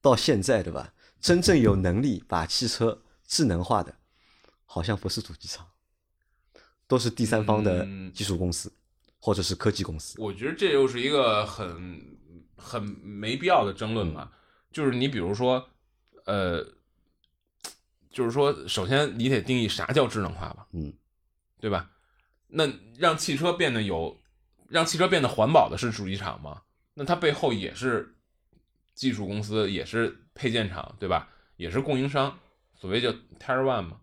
[0.02, 0.92] 到现在对吧？
[1.18, 3.94] 真正有能力把汽车智能化的，
[4.70, 5.66] 好像不是主机厂，
[6.86, 8.70] 都是第三方的嗯技术公司、
[9.18, 10.20] 或者是科技公司。
[10.20, 12.18] 我觉得这又是一个很
[12.54, 14.30] 很没必要的争论嘛。
[14.70, 15.66] 就是你比如说，
[16.26, 16.62] 呃，
[18.10, 20.92] 就是说，首先你得定义啥叫智能化吧，嗯，
[21.58, 21.90] 对吧？
[22.48, 24.20] 那让汽车变得有，
[24.68, 26.62] 让汽车变得环保的是主机厂吗？
[26.92, 28.14] 那它背后也是
[28.94, 31.30] 技术公司，也是配件厂，对吧？
[31.56, 32.38] 也是供应商，
[32.74, 33.08] 所谓叫
[33.40, 34.00] Tier One 嘛。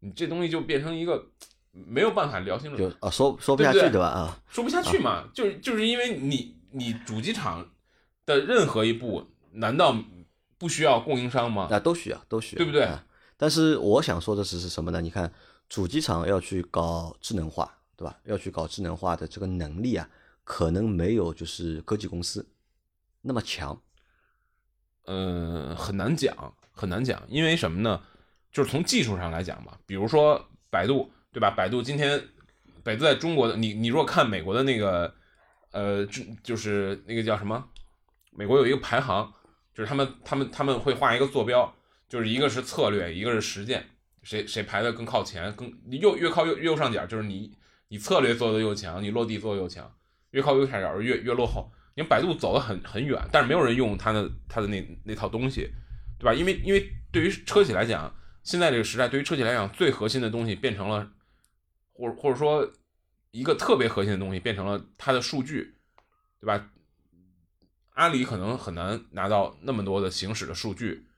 [0.00, 1.26] 你这东西就变成一个
[1.72, 4.06] 没有办法聊清楚，就啊说说不下去对吧？
[4.06, 7.68] 啊，说不下去嘛，就是就是因为你你主机厂
[8.24, 9.96] 的任何一步，难道
[10.58, 11.68] 不需要供应商吗？
[11.70, 13.04] 那都需要，都需要，对不对啊
[13.36, 15.00] 但是我想说的是是什么呢？
[15.00, 15.30] 你看
[15.68, 18.18] 主机厂要去搞智能化，对吧？
[18.24, 20.08] 要去搞智能化的这个能力啊，
[20.42, 22.48] 可能没有就是科技公司
[23.20, 23.78] 那么强。
[25.04, 28.00] 嗯，很难讲，很难讲，因为什么呢？
[28.56, 31.50] 就是从技术上来讲吧，比如说百度，对吧？
[31.54, 32.18] 百度今天，
[32.82, 35.14] 百度在中国的，你你如果看美国的那个，
[35.72, 37.68] 呃，就就是那个叫什么？
[38.32, 39.30] 美国有一个排行，
[39.74, 41.70] 就是他们他们他们会画一个坐标，
[42.08, 43.84] 就是一个是策略，一个是实践，
[44.22, 47.52] 谁谁排的更靠前，更你右越靠右右上角，就是你
[47.88, 49.92] 你策略做的又强，你落地做的又强，
[50.30, 51.70] 越靠右下角越越落后。
[51.94, 55.70] 因为百度走得很很远，但是没有人用它的它的那那套东西，
[56.18, 56.32] 对吧？
[56.32, 58.10] 因为因为对于车企来讲，
[58.46, 61.10] 现在这个时代对于车企来讲，最核心的东西变成了，
[61.92, 62.72] 或或者说
[63.32, 65.74] 一个特别核心的东西变成了它的数据，
[66.38, 66.70] 对吧？
[67.94, 71.08] 阿里可能很难拿到那么多的行驶的数据，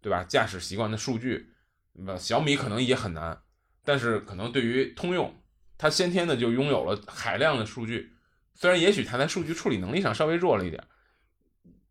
[0.00, 0.24] 对吧？
[0.24, 1.50] 驾驶习惯的数据，
[1.92, 3.42] 那小米可能也很难，
[3.84, 5.42] 但是可能对于通用，
[5.76, 8.14] 它先天的就拥有了海量的数据。
[8.54, 10.82] 虽然也许它在数据处理能力上稍微弱了一点，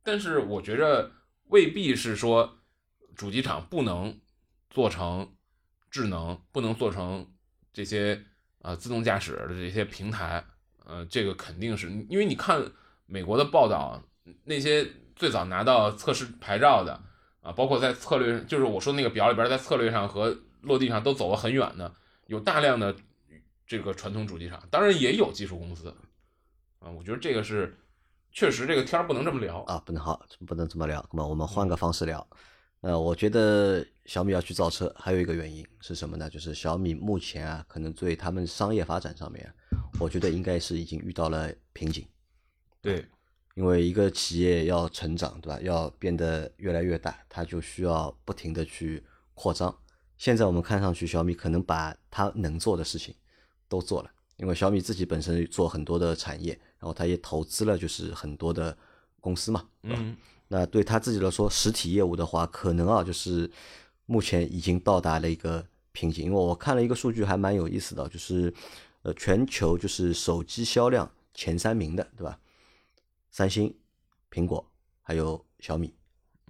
[0.01, 1.11] 但是我觉着
[1.49, 2.57] 未必是说
[3.15, 4.19] 主机厂不能
[4.71, 5.31] 做成
[5.91, 7.27] 智能，不能做成
[7.71, 8.19] 这些
[8.61, 10.43] 呃自动驾驶的这些平台，
[10.85, 12.59] 呃，这个肯定是因为你看
[13.05, 14.01] 美国的报道，
[14.45, 16.99] 那些最早拿到测试牌照的
[17.41, 21.93] 啊，包括在策略，就是我说那个表里边，在策略上和落地上都走了很远的，
[22.27, 22.95] 有大量的
[23.67, 25.93] 这个传统主机厂，当然也有技术公司。
[26.79, 27.77] 啊，我觉得这个是
[28.31, 29.59] 确实，这个天儿不能这么聊。
[29.63, 31.05] 啊，不能好，不能这么聊。
[31.11, 32.25] 那么我们换个方式聊。
[32.81, 36.29] 呃，我觉得小米要去造车，还有一个原因是什么呢？
[36.29, 39.53] 就是小米目前啊，可能对他们商业发展上面，
[39.99, 42.03] 我觉得应该是已经遇到了瓶颈。
[42.81, 43.05] 对，
[43.53, 45.61] 因为一个企业要成长，对吧？
[45.61, 49.03] 要变得越来越大，它就需要不停的去
[49.35, 49.77] 扩张。
[50.17, 53.13] 现在我们看上去，小米可能把它能做的事情
[53.69, 58.75] 都做了，因为小米自己本身做很多的产业，然后它也投资了就是很多的
[59.19, 59.97] 公司嘛，对吧？
[59.99, 60.17] 嗯，
[60.53, 63.49] 那对他自己来说，实体业务的话，可能啊，就是
[64.05, 66.25] 目前已经到达了一个瓶颈。
[66.25, 68.53] 因为我看了一个数据，还蛮有意思的，就是
[69.03, 72.37] 呃，全球就是手机销量前三名的，对吧？
[73.29, 73.73] 三星、
[74.29, 74.69] 苹果
[75.01, 75.93] 还有小米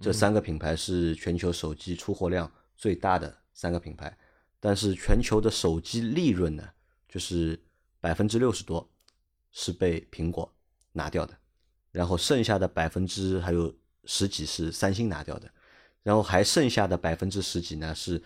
[0.00, 4.18] 这三个品牌是全球手机出货量最大的三个品牌，
[4.58, 6.68] 但是全球的手机利润呢，
[7.08, 7.56] 就是
[8.00, 8.90] 百分之六十多
[9.52, 10.52] 是被苹果
[10.90, 11.38] 拿掉的。
[11.92, 13.72] 然后剩下的百分之还有
[14.04, 15.50] 十几是三星拿掉的，
[16.02, 18.22] 然后还剩下的百分之十几呢是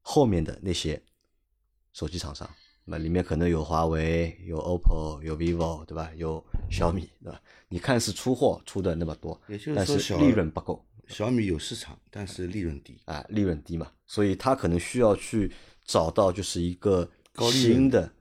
[0.00, 1.00] 后面的那些
[1.92, 2.48] 手机厂商，
[2.84, 6.10] 那里面可能有华为、有 OPPO、有 vivo，对吧？
[6.16, 7.40] 有小米，对吧？
[7.68, 12.98] 你看是出货出的那么多，也就是但说小是利润不够小米有市场，但是利润低。
[13.04, 15.52] 啊，利润低嘛，所以他可能需要去
[15.84, 17.10] 找到就是一个
[17.50, 18.12] 新的他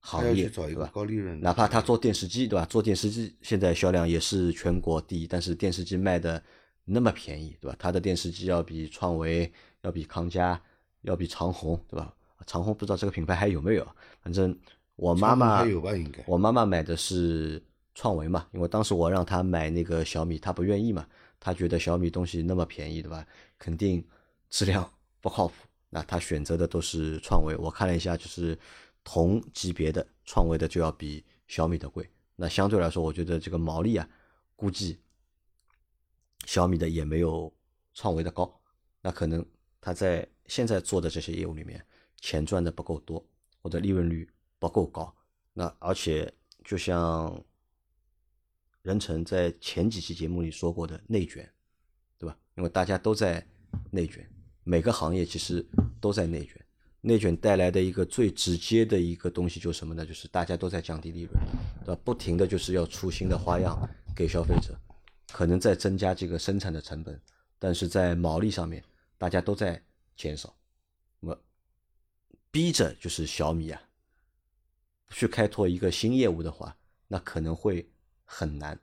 [0.00, 0.90] 行业，找一个对吧？
[0.92, 2.64] 高利润，哪怕他做电视机，对吧？
[2.66, 6.42] 做电视机现在销量也是全国第一，但是电视机卖的
[6.84, 7.76] 那么便宜，对吧？
[7.78, 10.60] 他的电视机要比创维、要比康佳、
[11.02, 12.14] 要比长虹，对吧？
[12.46, 13.86] 长虹不知道这个品牌还有没有，
[14.22, 14.56] 反正
[14.96, 17.62] 我妈妈有吧应该我妈妈买的是
[17.94, 21.06] 创维嘛，因为当时我让她买那个小米，她不愿意嘛，
[21.38, 23.26] 她觉得小米东西那么便宜，对吧？
[23.58, 24.02] 肯定
[24.48, 24.88] 质量
[25.20, 25.54] 不靠谱，
[25.90, 27.54] 那她选择的都是创维。
[27.56, 28.56] 我看了一下，就是
[29.10, 34.06] 同级别的创维的就要比小米的贵，那相对来说，我觉得这个毛利啊，
[34.54, 35.00] 估计
[36.44, 37.50] 小米的也没有
[37.94, 38.60] 创维的高，
[39.00, 39.42] 那可能
[39.80, 41.82] 他在现在做的这些业务里面，
[42.16, 43.26] 钱赚的不够多，
[43.62, 45.16] 或者利润率不够高。
[45.54, 46.30] 那而且
[46.62, 47.42] 就像
[48.82, 51.50] 任成在前几期节目里说过的内卷，
[52.18, 52.38] 对吧？
[52.58, 53.42] 因为大家都在
[53.90, 54.30] 内卷，
[54.64, 55.66] 每个行业其实
[55.98, 56.62] 都在内卷。
[57.00, 60.04] 内卷带来的一个最直接的一个东西就是什么呢？
[60.04, 61.32] 就是大家都在降低利润，
[61.84, 62.00] 对吧？
[62.04, 63.78] 不停的就是要出新的花样
[64.16, 64.76] 给消费者，
[65.32, 67.20] 可能在增加这个生产的成本，
[67.58, 68.82] 但是在毛利上面
[69.16, 69.80] 大家都在
[70.16, 70.54] 减少。
[71.20, 71.40] 那么
[72.50, 73.80] 逼着就是小米啊，
[75.10, 77.88] 去开拓一个新业务的话，那可能会
[78.24, 78.78] 很难。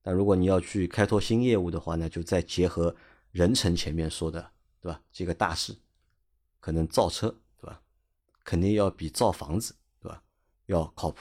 [0.00, 2.96] 但如果你要去开拓新业务的话呢，就再结合
[3.30, 5.00] 任成前面说的，对吧？
[5.12, 5.76] 这个大势，
[6.58, 7.34] 可能造车，
[8.44, 10.22] 肯定要比造房子，对吧？
[10.66, 11.20] 要靠谱，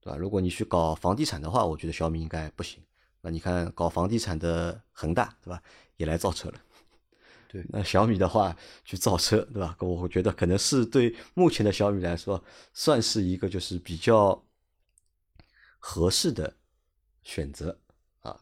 [0.00, 0.16] 对吧？
[0.16, 2.82] 如果你去搞房地产的话，我觉得小米应该不行。
[3.20, 5.62] 那你看搞房地产的恒大，对吧？
[5.96, 6.60] 也来造车了。
[7.48, 9.76] 对，那小米的话去造车，对吧？
[9.80, 14.42] 我觉得可能是对目前的小米来说，算是一个就是比较
[15.78, 16.56] 合适的
[17.22, 17.78] 选择
[18.20, 18.40] 啊。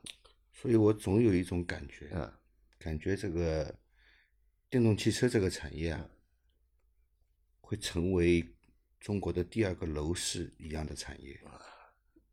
[0.53, 2.33] 所以我总有一种感觉，嗯，
[2.79, 3.75] 感觉这个
[4.69, 6.07] 电动汽车这个产业啊，
[7.71, 8.45] 会成为
[8.99, 11.41] 中国的第二个楼市一样的产业，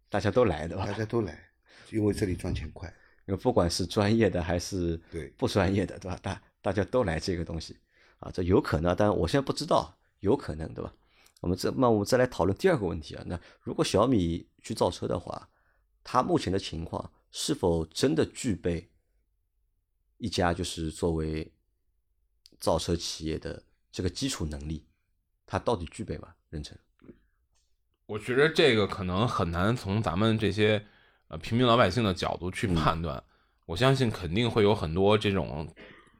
[0.10, 0.84] 大家都来，的吧？
[0.84, 1.47] 大家都来，
[1.91, 2.91] 因为这里赚钱快。
[3.28, 6.17] 因为不管是专业的还是对不专业的，对吧？
[6.23, 7.78] 大大家都来这个东西
[8.17, 10.91] 啊，这有可能，但我现在不知道，有可能，对吧？
[11.41, 15.47] 我们这那我们再来讨论第二个问题啊，那如果小米去造车的话，
[16.04, 18.89] 它目前的情况是否真的具备
[20.17, 21.54] 一家就是作为
[22.60, 24.84] 造车企业的这个基础能力？
[25.47, 26.27] 它到底具备吗？
[26.49, 26.77] 任晨，
[28.05, 30.86] 我觉得这个可能很难从咱们这些
[31.29, 33.23] 呃平民老百姓的角度去判断。
[33.65, 35.67] 我相信肯定会有很多这种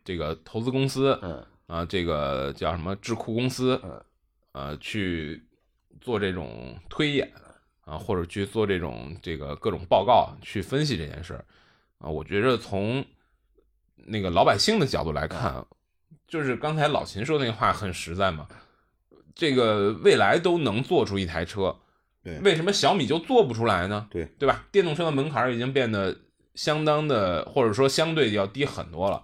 [0.04, 4.04] 这个投资公司，嗯啊，这个叫什么智库公司，嗯
[4.54, 5.46] 呃，去
[6.02, 7.32] 做这种推演
[7.86, 11.46] 啊，或者去做这种这个各种报告去分析这件事儿
[12.00, 12.10] 啊。
[12.10, 13.06] 我觉着从
[13.96, 15.66] 那个老百姓的角度来看，
[16.28, 18.48] 就是刚才老秦说那话很实在嘛。
[19.38, 21.78] 这个未来都能做出一台车，
[22.24, 24.08] 对为什么小米就做不出来呢？
[24.10, 24.66] 对对吧？
[24.72, 26.18] 电动车的门槛已经变得
[26.56, 29.22] 相当的，或者说相对要低很多了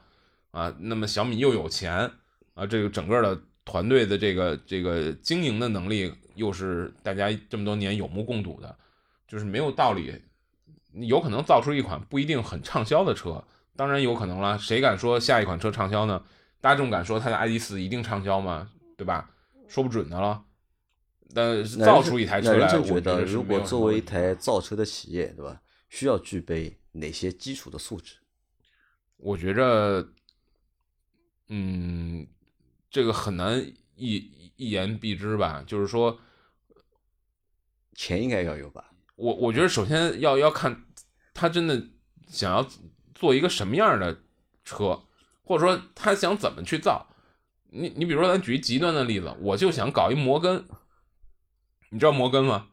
[0.52, 0.72] 啊。
[0.80, 2.12] 那么小米又有钱
[2.54, 8.78] 啊，这个整个的团队的这个这个经营的能力又是大家这么多年有目共睹的，
[9.28, 10.14] 就是没有道理，
[10.94, 13.44] 有可能造出一款不一定很畅销的车，
[13.76, 14.60] 当然有可能了。
[14.60, 16.22] 谁敢说下一款车畅销呢？
[16.62, 18.70] 大众敢说它的 ID 四一定畅销吗？
[18.96, 19.32] 对吧？
[19.68, 20.46] 说不准的了。
[21.36, 25.62] 但是造出一台车来，觉得，如果作为一台造车的企业，对吧？
[25.90, 28.18] 需要具备哪些基础的素质？
[29.18, 30.10] 我觉着，
[31.50, 32.28] 嗯，
[32.90, 33.60] 这个很难
[33.96, 35.64] 一一言蔽之吧。
[35.66, 36.20] 就是说，
[37.96, 38.92] 钱应该要有吧？
[39.16, 40.86] 我我觉得首先要要看
[41.34, 41.84] 他真的
[42.28, 42.68] 想要
[43.16, 44.24] 做一个什么样的
[44.64, 45.04] 车，
[45.44, 47.13] 或者说他想怎么去造。
[47.76, 50.64] 你你比如说，咱举一极端的例子，我就想搞一摩根，
[51.90, 52.68] 你知道摩根吗？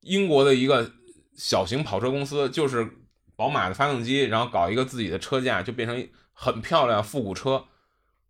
[0.00, 0.90] 英国的一个
[1.36, 2.98] 小型跑车公司，就是
[3.36, 7.64] 宝马的发动机，然后搞一个自己的车架，就变成很漂亮复古车，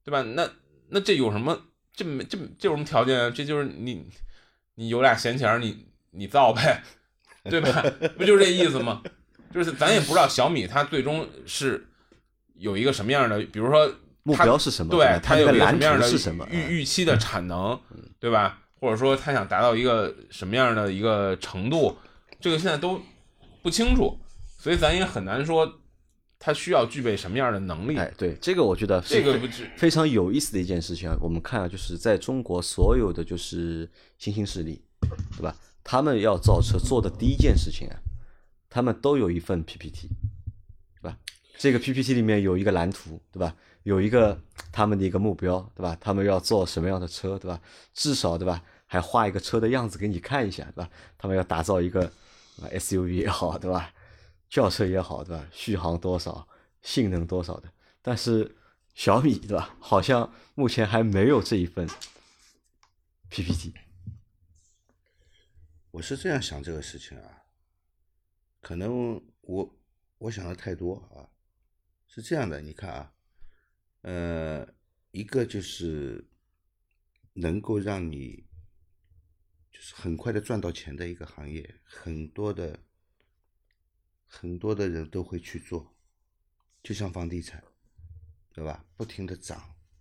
[0.05, 0.23] 对吧？
[0.23, 0.49] 那
[0.89, 1.63] 那这有什么？
[1.95, 3.33] 这没这这有什么条件？
[3.33, 4.07] 这就是你
[4.75, 6.83] 你有俩闲钱，你你造呗，
[7.45, 7.83] 对吧？
[8.19, 9.03] 不就是这意思吗？
[9.51, 11.87] 就是咱也不知道小米它最终是
[12.55, 14.91] 有一个什么样的，比如说目标是什么？
[14.91, 16.47] 对吧它有一个什么样的图是什么？
[16.51, 17.79] 嗯预预期的产能，
[18.21, 18.59] 对吧？
[18.81, 21.97] 或者说他想达到一个什么样的一个程度，
[22.41, 23.01] 这个现在都
[23.63, 24.19] 不清楚，
[24.59, 25.81] 所以咱也很难说
[26.39, 27.97] 他需要具备什么样的能力。
[27.97, 29.39] 哎，对，这个我觉得这个
[29.77, 31.17] 非常有意思的一件事情啊。
[31.21, 34.83] 我们看啊，就是在中国所有的就是新兴势力，
[35.37, 35.55] 对吧？
[35.85, 37.95] 他们要造车做的第一件事情啊，
[38.69, 40.09] 他们都有一份 PPT，
[41.01, 41.17] 对吧？
[41.57, 43.55] 这个 PPT 里面有一个蓝图，对吧？
[43.83, 44.41] 有一个
[44.71, 45.97] 他们的一个目标，对吧？
[46.01, 47.61] 他们要做什么样的车，对吧？
[47.93, 48.63] 至少，对吧？
[48.87, 50.91] 还画一个车的样子给你看一下，对吧？
[51.17, 52.13] 他们要打造一个
[52.59, 53.93] SUV 也好，对吧？
[54.49, 55.47] 轿车也好，对吧？
[55.51, 56.47] 续航多少，
[56.83, 58.55] 性能多少的，但是
[58.95, 59.75] 小米，对吧？
[59.81, 61.89] 好像目前还没有这一份
[63.31, 63.75] PPT。
[65.91, 67.45] 我是这样想这个事情啊，
[68.61, 69.75] 可能我
[70.19, 71.29] 我想的太多啊，
[72.07, 73.13] 是这样的，你看啊，
[74.03, 74.75] 呃，
[75.11, 76.29] 一个就是
[77.33, 78.45] 能够让你
[79.71, 82.79] 就是很快的赚到钱的一个行业，很多的
[84.27, 85.95] 很多的人都会去做，
[86.83, 87.63] 就像房地产，
[88.53, 88.85] 对吧？
[88.97, 89.59] 不停的涨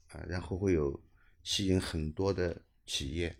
[0.10, 1.04] 啊，然后会有
[1.43, 3.38] 吸引很多的企业。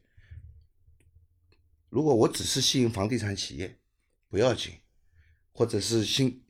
[1.90, 3.80] 如果我只是吸引房地产企业，
[4.30, 4.80] 不要紧，
[5.52, 6.46] 或者是新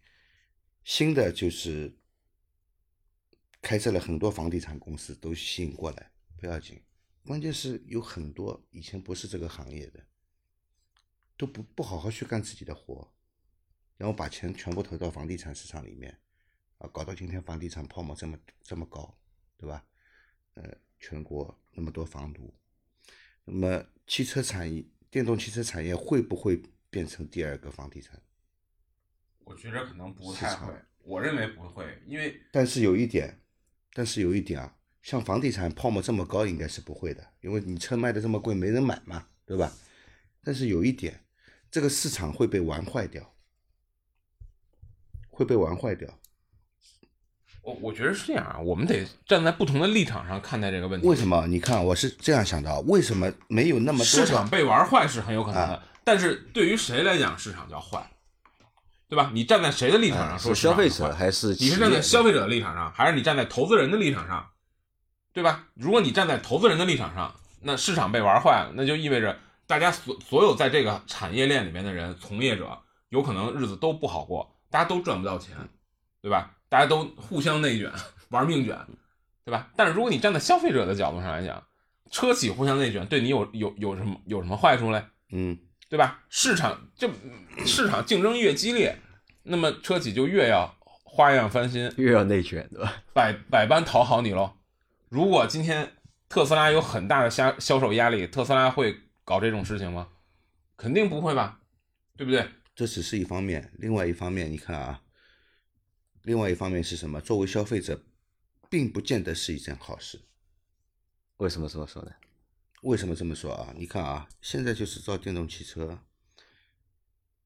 [0.83, 1.97] 新的就是
[3.61, 6.81] 开设了很多房地产公司都吸引过来，不要紧。
[7.25, 10.03] 关键是有很多以前不是这个行业的，
[11.37, 13.13] 都不不好好去干自己的活，
[13.97, 16.19] 然后把钱全部投到房地产市场里面，
[16.79, 19.17] 啊，搞到今天房地产泡沫这么这么高，
[19.57, 19.85] 对吧？
[20.55, 22.53] 呃，全国那么多房奴，
[23.45, 24.85] 那么汽车产业。
[25.11, 28.17] 电动汽车产业会不会变成第二个房地产？
[29.39, 33.37] 我觉得可能不太市场会，我认为不会，因为但是有一点，
[33.93, 39.71] 但是有一点啊，像房地产泡沫这么高，应该是不会的，因为你车卖的这么贵，没人买嘛，对吧？
[40.43, 41.23] 但是有一点，
[41.69, 43.33] 这个市场会被玩坏掉，
[45.29, 46.09] 会被玩坏掉。
[47.63, 51.07] 我我觉得是这样啊，我们得站在不同的立场上看待这个问题。
[51.07, 51.45] 为什么？
[51.45, 54.49] 你看，我是这样想的啊，为什么没有那么多市场？
[54.49, 58.09] 被玩坏是很有可能的，啊但是对于谁来讲，市场叫坏，
[59.11, 59.29] 对吧？
[59.33, 64.51] 你站在谁的立场上说啊是消费者还是你是站在消费者的立场上，还是你站在投资人的立场上，
[65.33, 65.67] 对吧？
[65.73, 69.37] 如果你站在投资人的立场上，那市场被玩坏了，那就意味着
[69.67, 75.57] 大家所所有在这个产业链里面的人，从业者，有可能日子都不好过，大家都赚不到钱，
[76.21, 76.51] 对吧？
[76.69, 77.91] 大家都互相内卷，
[78.29, 78.79] 玩命卷，
[79.43, 79.67] 对吧？
[79.75, 81.61] 但是如果你站在消费者的角度上来讲，
[82.09, 85.03] 车企互相内卷对你有有有什么有什么坏处嘞？
[85.33, 85.57] 嗯，
[85.91, 86.23] 对吧？
[86.29, 87.09] 市场就
[87.65, 88.97] 市场竞争越激烈，
[89.43, 90.73] 那么车企就越要
[91.03, 93.03] 花样翻新，越要内卷，对吧？
[93.13, 94.53] 百百般讨好你喽。
[95.09, 95.97] 如果今天
[96.29, 100.07] 特斯拉有很大的销销售压力，特斯拉会搞这种事情吗？
[100.77, 101.59] 肯定不会吧，
[102.15, 102.47] 对不对？
[102.73, 105.01] 这只是一方面，另外一方面，你看啊，
[106.23, 107.19] 另外一方面是什么？
[107.19, 108.01] 作为消费者，
[108.69, 110.21] 并不见得是一件好事。
[111.35, 112.11] 为什么这么说呢？
[112.81, 113.73] 为什么这么说啊？
[113.77, 115.99] 你看啊，现在就是造电动汽车，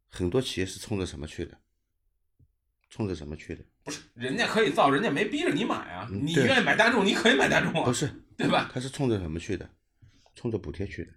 [0.10, 1.58] 很多企业是冲着什么去的？
[2.90, 3.64] 冲着什么去的？
[3.84, 6.08] 不是，人家可以造，人家没逼着你买啊。
[6.10, 8.70] 你愿意买大众，你可以买大众啊，不是，对吧？
[8.74, 9.70] 他是冲着什么去的？
[10.36, 11.12] 冲着补贴去的。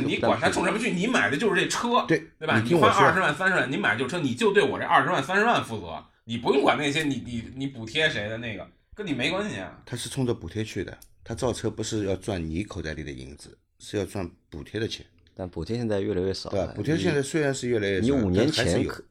[0.00, 2.60] 你管他冲什么去，你买的就是这车，对对吧？
[2.60, 9.82] 你花二十万、三十万，你买这车，你就对我这二十万、三十万负责，你不用管那些你你你补贴谁的那个，跟你没关系啊。
[9.86, 10.96] 他是冲着补贴去的。
[11.24, 16.72] 他造车不是要赚你口袋里的银子，是要赚补贴的钱，但补贴现在越来越少了对吧？。
[16.74, 19.04] 补贴现在虽然是越来越少，你五年前可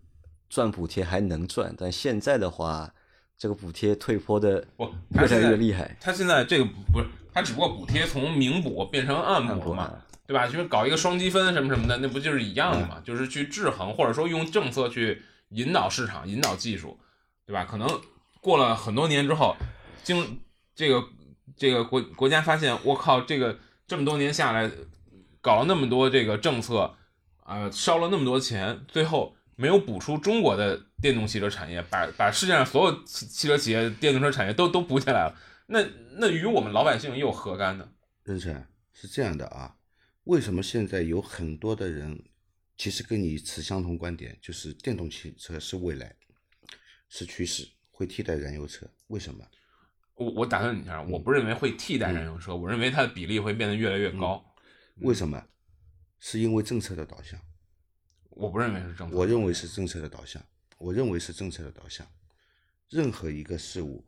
[0.49, 2.93] 赚补贴还能赚，但现在的话，
[3.38, 5.95] 这个补贴退坡的不，他越来现在越厉害。
[6.01, 10.45] 他现在这个不是，他只不过补贴从明补变成暗暗补嘛啊，对吧？
[10.45, 13.01] 就是搞一个双积分什么什么的，那不就是一样的嗯嘛？
[13.05, 15.21] 就是去制衡，或者说用政策去
[15.51, 16.99] 引导市场、引导技术，
[17.45, 17.63] 对吧？
[17.63, 17.88] 可能
[18.42, 19.56] 过了很多年之后，
[20.04, 20.42] 经
[20.76, 21.02] 这个
[21.56, 24.70] 这个国国家发现，我靠，这个这么多年下来，
[25.39, 26.94] 搞了那么多这个政策，
[27.46, 35.36] 呃，烧了那么多钱，最后没有补出中国的电动汽车产业，把把世界上所有汽汽车企业、电动车产业都都补起来了，
[35.68, 35.80] 那
[36.18, 37.88] 那与我们老百姓又何干呢？
[38.24, 39.76] 任晨是这样的啊，
[40.24, 42.24] 为什么现在有很多的人
[42.76, 46.16] 其实跟你持相同观点，就是电动汽车是未来，
[47.10, 47.68] 是趋势，
[48.02, 48.88] 会替代燃油车？
[49.08, 49.45] 为什么？
[50.16, 54.43] 我我打断你一下，我不认为会替代燃油车，我认为它的比例会变得越来越高。
[55.02, 55.45] 为什么？
[56.20, 57.39] 是因为政策的导向。
[58.32, 60.41] 我不认为是政策，我认为是政策的导向，
[60.80, 62.08] 我认为是政策的导向。
[62.89, 64.04] 任何一个事物，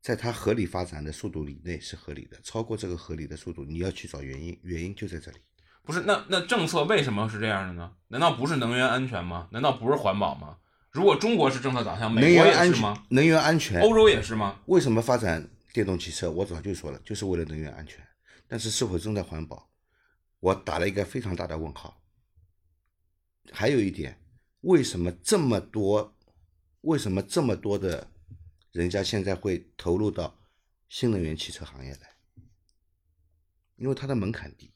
[0.00, 5.38] 在它合理发展的速度以内是合理的，超过这个合理的速度，你要去找原因，原因就在这里。
[5.82, 7.92] 不是那那政策为什么是这样的呢？
[8.08, 9.48] 难道不是能源安全吗？
[9.52, 10.56] 难道不是环保吗？
[10.92, 14.60] 如果中国是政策导向，能美国也是吗？，能源安全，欧洲也是吗？
[14.66, 16.30] 为什么发展电动汽车？
[16.30, 18.06] 我早就说了，就是为了能源安全。
[18.46, 19.70] 但是是否真的环保，
[20.38, 22.02] 我打了一个非常大的问号。
[23.50, 24.20] 还有一点，
[24.60, 26.14] 为什么这么多，
[26.82, 28.06] 为什么这么多的
[28.70, 30.38] 人家现在会投入到
[30.90, 32.10] 新能源汽车行业来？
[33.76, 34.70] 因为它的门槛低。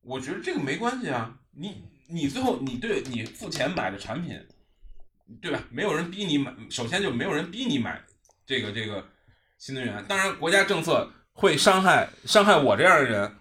[0.00, 4.40] 我觉得这个没关系啊，你你最后你对你付钱买的产品，
[5.40, 5.60] 对吧？
[5.70, 8.00] 没有人逼你买，首先就没有人逼你买
[8.46, 9.04] 这个这个
[9.58, 10.04] 新能源。
[10.08, 13.36] 当然，国家政策会伤害伤害我这样的人，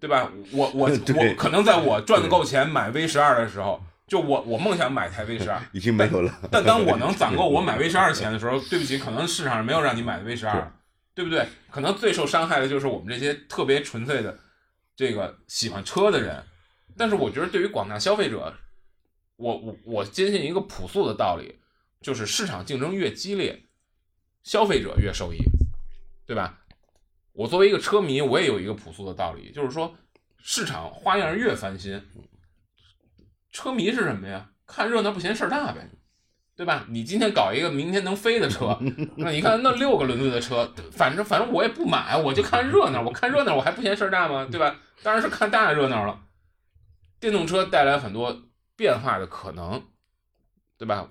[0.00, 0.30] 对吧？
[0.52, 6.32] 我我 我可能在我赚的够钱买 V 十二的时候，就我我梦想买台 V 十二， 已经没有了。
[6.50, 10.72] 但当我能攒够 我买 V 十二钱的时候，对不起，可能市场上没有让你买的 V 十二，
[11.14, 11.46] 对不对？
[11.70, 14.36] 可能最受伤害的就是我们这些特别纯粹的
[14.96, 16.42] 这个喜欢车的人。
[16.96, 18.52] 但是我觉得对于广大消费者，
[19.40, 21.56] 我我我坚信一个朴素的道理，
[22.02, 23.64] 就是市场竞争越激烈，
[24.42, 25.38] 消费者越受益，
[26.26, 26.58] 对吧？
[27.32, 29.96] 我作为一个车迷，我也有一个朴素的道理，就是说
[30.36, 32.02] 市场花样越翻新，
[33.50, 34.50] 车迷是什么呀？
[34.66, 35.88] 看热闹不嫌事儿大呗，
[36.54, 36.84] 对吧？
[36.90, 38.78] 你今天搞一个明天能飞的车，
[39.16, 44.46] 那你看那六个轮子的车，反正反正我也不买，我就看热闹，我看热闹我还不嫌事儿大吗？
[44.50, 44.78] 对吧？
[45.02, 46.20] 当然是看大热闹了。
[47.18, 48.49] 电动车带来很多
[48.80, 49.82] 变化的可能，
[50.78, 51.06] 对吧？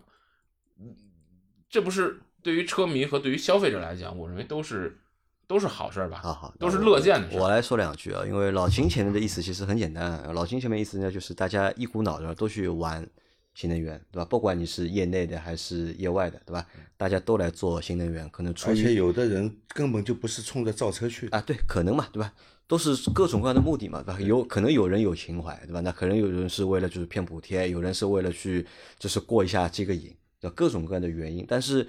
[1.70, 5.00] 这不是对于车迷和对于消费者来讲，我认为都是
[5.46, 6.20] 都是好事儿吧？
[6.24, 7.38] 好好，都是乐见的。
[7.40, 13.08] 我来说两句啊，因为老秦前面的意思其实很简单，老秦前面意思呢就是大家一股脑的都去玩
[13.54, 14.26] 新能源，对吧？
[14.26, 16.66] 不管你是业内的还是业外的，对吧？
[16.98, 22.34] 大家都来做新能源，可能出于而且有的人根本就不是冲着造车去的，啊，对，可能嘛，对吧？
[22.70, 24.22] 都是各种各样的目的嘛，对吧？
[24.22, 25.82] 有可能有人有情怀，对吧？
[25.82, 28.64] 那可能有人是为了就是骗补贴，有人是为了去
[29.00, 31.44] 就是过一下这个瘾，对吧各种各样的原因。
[31.48, 31.88] 但是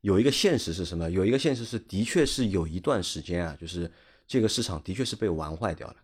[0.00, 1.10] 有一个现实是什么？
[1.10, 3.92] 有一个现实是，的确是有一段时间啊，就是
[4.26, 5.96] 这个市场的确是被玩坏掉了。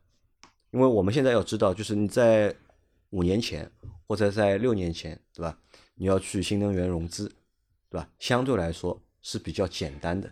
[0.71, 2.55] 因为我们现在要知道，就是你在
[3.09, 3.73] 五年前
[4.07, 5.57] 或者在六年前，对吧？
[5.95, 7.27] 你要去新能源融资，
[7.89, 8.07] 对吧？
[8.18, 10.31] 相对来说是比较简单的，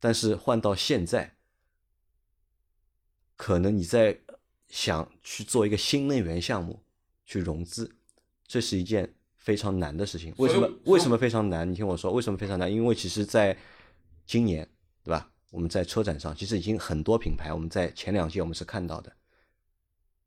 [0.00, 1.32] 但是换到现在，
[3.40, 4.20] 可能你在
[4.68, 6.82] 想去做一个新能源项目
[7.24, 7.90] 去融资，
[8.46, 10.34] 这是一件非常难的事情。
[10.36, 11.68] 为什么为什么非常难？
[11.68, 12.70] 你听我说，为什么非常难？
[12.70, 13.56] 因为其实在
[14.26, 14.68] 今年，
[15.02, 15.32] 对吧？
[15.50, 19.10] 我们在车展上，其实已经很多品牌，我们在前两届我们是看到的，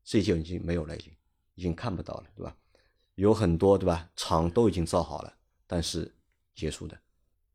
[0.04, 1.14] 这一届已经没有了，已经
[1.54, 2.58] 已经看不到了，对吧？
[3.14, 4.10] 有很多对吧？
[4.16, 5.32] 厂都已经造好了，
[5.68, 6.12] 但是
[6.56, 7.00] 结束的，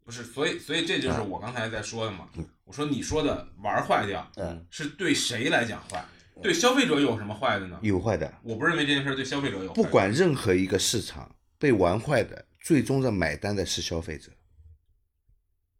[0.08, 2.26] 不是，所以所以这就是我刚才在说的嘛。
[2.64, 6.02] 我说你说的玩坏掉，嗯，是对谁来讲坏？
[6.42, 7.78] 对消费者有什么坏的呢？
[7.82, 8.32] 有坏的。
[8.42, 9.74] 我不认为这件事对消费者有坏。
[9.74, 14.32] 不管任何一个市场被玩坏的，最终的买单的是消费者。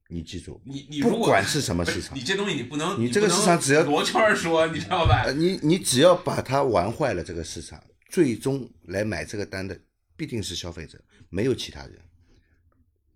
[0.08, 5.32] 你记住，你你不管是什么市场你这东西你不能，你这个市场只要罗圈说，你知道吧呃，？
[5.32, 9.80] 你你只要把它玩坏了，这个市场最终来买这个单的
[10.18, 11.98] 必定是消费者，没有其他人。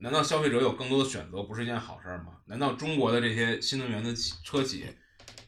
[0.03, 2.32] 难道消费者有更多的选择不是一件好事儿吗？
[2.46, 4.84] 难道中国的这些新能源的企车企，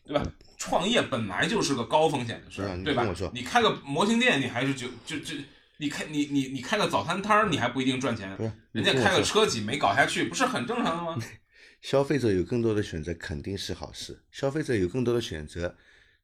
[0.04, 0.24] 对吧？
[0.56, 3.04] 创业本来就是个高风险的事对吧？
[3.34, 5.34] 你开个模型店，你还是就就就
[5.78, 8.30] 你开你你你开个早餐摊儿，你还不一定赚钱
[8.70, 11.22] 人家开个车企没搞下去，不是很正常的吗？
[11.82, 15.76] 消费者有更多的选择肯定是好事，消费者有更多的选择，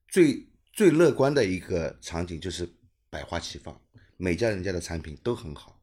[0.08, 2.66] 最最乐观的一个场景就是
[3.10, 3.78] 百花齐放，
[4.16, 5.82] 每家人家的产品都很好，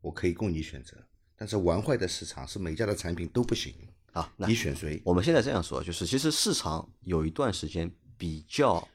[0.00, 1.05] 我可以供你选择。
[1.36, 3.74] 但是玩坏的市场是每家的产品都不行，
[4.12, 5.00] 啊，那你选谁？
[5.04, 8.86] 我们现在这样说，就是其实市场有一段时间比较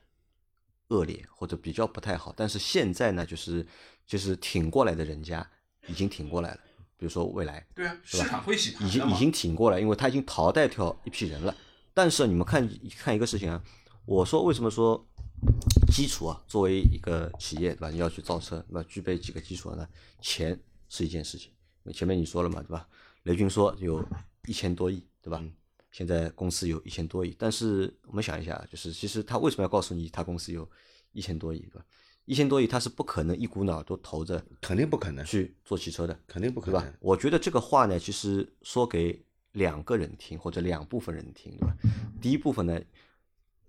[0.88, 3.66] 恶劣或者比较不太好，但是现在呢，就是
[4.06, 5.48] 就是挺过来的人家
[5.88, 6.60] 已经挺过来了，
[6.98, 8.88] 比如说未来对啊，市场会洗盘。
[8.88, 11.56] 已经已经挺过来，因为他已经淘汰掉一批人了。
[11.94, 12.68] 但是你们看
[12.98, 13.64] 看一个事情啊，
[14.06, 15.06] 我说为什么说
[15.94, 19.88] 基础啊，作为一个企业对吧，你要去造车，那具备几个基础呢？
[20.22, 21.52] 钱是一件事情，
[21.94, 22.88] 前面你说了嘛，对吧？
[23.24, 24.06] 雷军说有
[24.46, 25.44] 一千多亿，对吧？
[25.92, 30.70] 现在公司有一千多亿，但是我们想一下，就是其实他为什么要告诉你他公司有
[31.12, 31.86] 一千多亿，对吧？
[32.26, 36.94] 一千多亿他是不可能一股脑都投着肯定不可能，去做汽车的，肯定不可对吧能。？
[37.02, 39.22] 我觉得这个话呢，其实说给
[39.54, 41.76] 两个人听或者两部分人听，对吧？
[42.22, 42.80] 第一部分呢，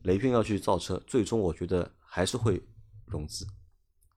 [0.02, 2.62] 雷军要去造车，最终我觉得还是会
[3.06, 3.44] 融资，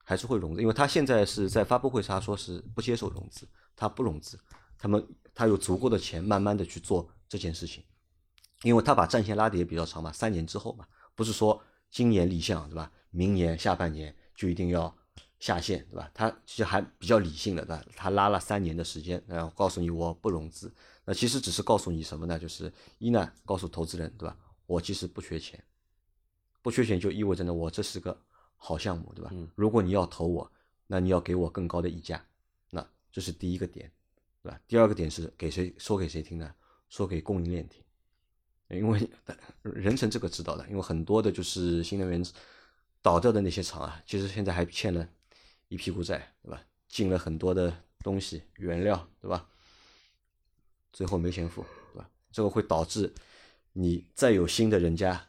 [0.04, 4.40] 还是会融资，因为他现在是在发布会上说是不接受融资，他不融资，
[4.78, 7.84] 他们他有足够的钱慢慢的去做这件事情，
[8.62, 12.90] 因为他把战线拉的也比较长嘛，三年之后嘛，不是说今年立项对吧？
[13.10, 14.94] 明年下半年就一定要
[15.38, 16.10] 下线对吧？
[16.14, 17.84] 他其实还比较理性的对吧？
[17.94, 20.74] 他拉了三年的时间，然后告诉你我不融资，
[21.04, 22.38] 那其实只是告诉你什么呢？
[22.38, 24.36] 就是一呢，告诉投资人对吧？
[24.66, 25.62] 我其实不缺钱，
[26.62, 28.18] 不缺钱就意味着呢，我这是个
[28.56, 29.30] 好项目对吧？
[29.54, 30.50] 如果你要投我，
[30.86, 32.35] 那你要给我更高的溢价，那
[33.16, 33.90] 这是第一个点，
[34.42, 34.60] 对吧？
[34.66, 36.54] 第二个点是给谁说给谁听呢？
[36.90, 37.82] 说给供应链听。
[38.68, 39.08] 因为
[39.62, 42.22] 人成这个知道的，因为很多的就是新能源
[43.00, 45.08] 倒掉的那些厂啊，其实现在还欠了
[45.68, 46.62] 一屁股债，对吧？
[46.88, 49.48] 进了很多的东西原料，对吧？
[50.92, 51.64] 最后没钱付，
[51.94, 52.10] 对吧？
[52.30, 53.14] 这个会导致
[53.72, 55.28] 你再有新的人家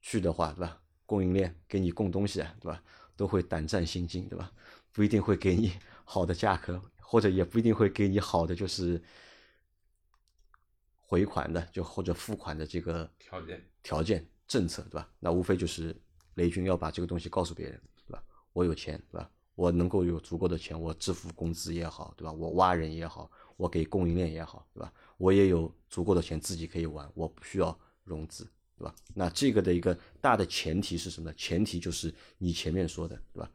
[0.00, 0.80] 去的话，对吧？
[1.06, 2.82] 供应链给你供东西啊，对吧？
[3.14, 4.52] 都会胆战心惊，对吧？
[4.90, 9.02] 不一定会给你好的价格，或者也不一定会给你好的就是
[11.00, 15.10] 回款的，就或者付款的这个条件条件政策，对吧？
[15.18, 15.96] 那无非就是
[16.34, 18.22] 雷军要把这个东西告诉别人，对吧？
[18.52, 19.30] 我有钱，对吧？
[19.54, 22.30] 我能够有足够的钱，我支付工资也好，对吧？
[22.30, 24.92] 我挖人也好，我给供应链也好，对吧？
[25.16, 28.46] 我也有足够的钱自己可以玩，我不需要融资，
[28.76, 28.94] 对吧？
[29.14, 31.34] 那这个的一个大的前提是什么呢？
[31.38, 33.50] 前提就是你前面说的，对吧？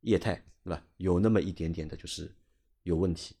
[0.00, 0.82] 业态，对吧？
[0.96, 2.34] 有那么一点点的就是
[2.86, 3.34] 有问题，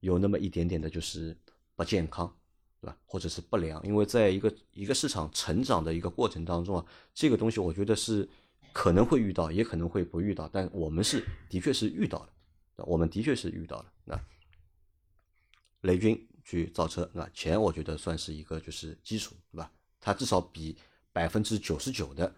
[0.00, 1.34] 有那么一点点的就是
[1.74, 2.30] 不健康，
[2.78, 2.96] 对吧？
[3.06, 8.28] 或者是不良，因为在一个一个市场成长的一个过程当中啊，这个东西我觉得是
[8.70, 13.92] 可能会遇到，也可能会不遇到，但我们是的确是遇到了，我们的确是遇到了。
[14.04, 14.20] 那
[15.80, 19.72] 雷军去造车，那钱我觉得算是一个就是基础，对吧？
[19.98, 20.76] 它至少比
[21.12, 22.34] 百分之九十九的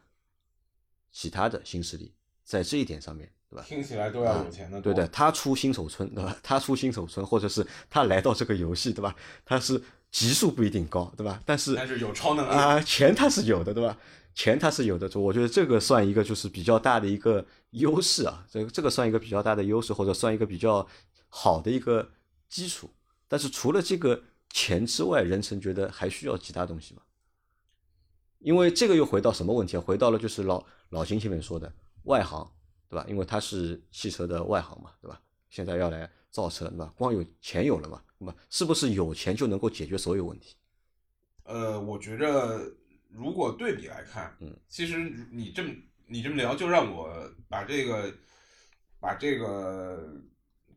[1.10, 3.64] 其他的新势力在这一点上面，对对吧？
[3.68, 4.92] 听起来都要有钱的多。
[4.92, 6.36] 对的，他出新手村，对吧？
[6.42, 9.14] 他出新手村，或者是他来到这个游戏，对吧？
[9.44, 9.80] 他是
[10.10, 11.40] 级数不一定高，对吧？
[11.44, 13.96] 但是但是有超能力啊、钱他是有的，对吧？
[14.34, 20.86] 钱他是有的，我觉得这个算一个就是比较大的一个优势啊，这个这个算一个比较大的优势，或者算一个比较
[21.28, 22.10] 好的一个
[22.48, 22.90] 基础。
[23.28, 27.02] 但是除了这个钱之外，人成觉得还需要其他东西吗？
[28.40, 29.80] 因为这个又回到什么问题啊？
[29.80, 32.50] 回到了就是老老金前面说的外行，
[32.94, 33.04] 对吧？
[33.08, 35.20] 因为他是汽车的外行嘛，对吧？
[35.50, 36.94] 现在要来造车，对吧？
[36.96, 40.54] 光有钱有了嘛，那么是不是有钱就能够解决所有问题？
[41.42, 42.72] 呃，我觉着
[43.10, 45.70] 如果对比来看，嗯，其实你这么
[46.06, 47.12] 你这么聊，就让我
[47.48, 48.14] 把这个
[49.00, 50.14] 把这个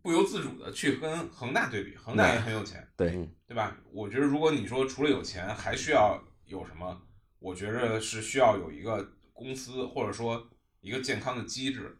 [0.01, 3.77] 不由自主的去跟恒大对比，恒大也很有钱，对，嗯对吧？
[3.91, 6.99] 我觉得如果你说除了有钱，还需要有什么？
[7.37, 10.49] 我觉着是需要有一个公司，或者说
[10.81, 11.95] 一个健康的机制，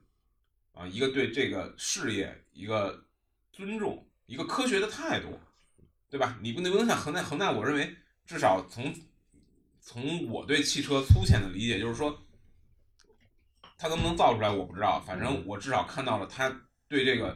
[0.78, 3.04] 啊，一个对这个事业一个
[3.52, 5.40] 尊重，一个科学的态度，
[6.10, 6.38] 对吧？
[6.42, 8.94] 你不能不能像恒大，恒大，我认为至少从
[9.82, 12.24] 从我对汽车粗浅的理解，就是说，
[13.78, 16.50] 他能不能造出来我不知道，反正我至少看到了他
[16.88, 17.36] 对这个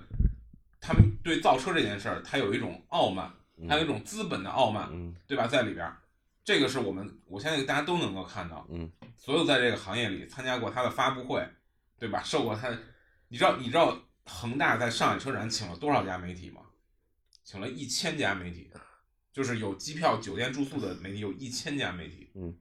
[0.79, 3.31] 他们对造车这件事儿，他有一种傲慢，
[3.67, 5.47] 还有一种资本的傲慢，嗯对吧？
[5.47, 5.97] 在里边儿，
[6.43, 11.47] 这个是我们我相信大家都能够看到，嗯，所有在这个行业里参加过他的发布会，
[11.97, 12.21] 对吧？
[12.23, 12.69] 受过他，
[13.31, 16.63] 你知道你知道恒大在上海车展请了多少家媒体吗？
[17.45, 18.69] 请了一千家媒体，
[19.31, 22.53] 就是有机票、酒店、住宿的媒体有一千家媒体，嗯，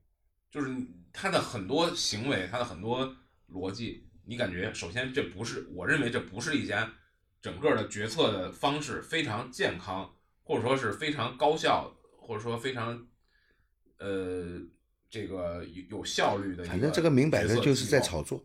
[0.48, 0.72] 就是
[1.12, 3.16] 他的很多行为，他的很多
[3.52, 6.92] 逻辑，你感觉首先这不是，我认为这不是一家
[7.42, 10.14] 整个的决策的方式非常健康，
[10.44, 13.08] 或者说是非常高效，或者说非常
[13.98, 14.60] 呃
[15.10, 16.62] 这个有有效率的。
[16.62, 18.44] 反正这个明摆着就是在炒作。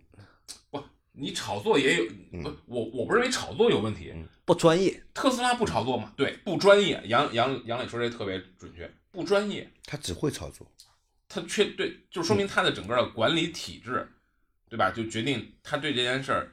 [0.71, 0.83] 不，
[1.17, 2.05] 你炒作也有，
[2.41, 4.13] 不，我我不认为炒作有问题。
[4.43, 6.13] 不专业，特斯拉不炒作嘛？
[6.15, 7.01] 对，不专业。
[7.05, 9.71] 杨杨杨磊说这特别准确，不专业。
[9.85, 10.71] 他只会炒作。
[11.27, 14.07] 他却对，就说明他的整个的管理体制，
[14.69, 14.91] 对吧？
[14.91, 16.51] 就决定他对这件事儿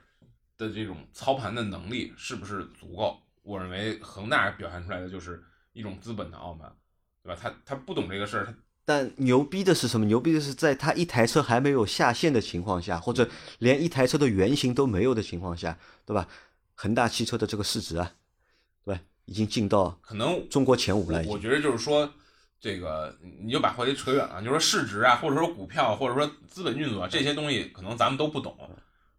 [0.56, 3.20] 的这种操盘的能力是不是足够。
[3.42, 5.42] 我认为恒大表现出来的就是
[5.72, 6.74] 一种资本的傲慢，
[7.22, 7.38] 对吧？
[7.40, 8.54] 他他不懂这个事儿，他
[8.84, 10.06] 但牛逼的是什么？
[10.06, 13.28] 牛逼的是在他一台车还没有下线的情况下，或者
[13.60, 16.26] 连一台车的原型都没有的情况下，对吧？
[16.74, 18.12] 恒大汽车的这个市值啊，
[18.84, 19.00] 对吧？
[19.26, 21.22] 已经进到可能中国前五了。
[21.28, 22.12] 我觉得就是说，
[22.60, 28.56] 这个你就把话题扯远了，就是说市值啊，或者说股票，或者说资本运作这些东西，可能咱们都不懂，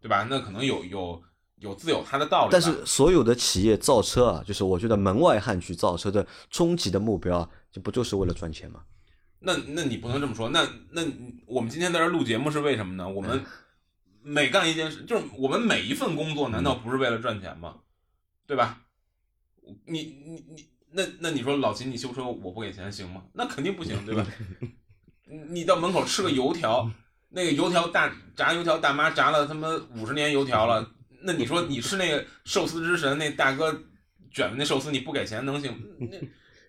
[0.02, 0.26] 对吧？
[0.28, 1.22] 那可能有有
[1.60, 2.50] 有自有它的道理。
[2.52, 8.82] 但是所有的企业造车啊，就是我觉得门外汉去造车的终极的目标，这不就是为了赚钱吗？
[9.44, 10.48] 那那你不能这么说。
[10.48, 11.02] 那那
[11.46, 13.08] 我们今天在这录节目是为什么呢？
[13.08, 13.44] 我们
[14.22, 17.76] 每干一件事，就是我们每一份工作，难道不是为了赚钱吗？
[18.46, 18.80] 对吧？
[19.86, 23.22] 你你你，那那你说老秦，你修车我不给钱行吗？
[23.32, 24.26] 那肯定不行，对吧？
[25.26, 26.90] 你你到门口吃个油条，
[27.30, 30.90] 那个油条大炸油条大妈炸了他妈五十年油条了，
[31.22, 33.72] 那你说你吃那个寿司之神那大哥
[34.30, 35.74] 卷的那寿司你不给钱能行？
[35.98, 36.18] 那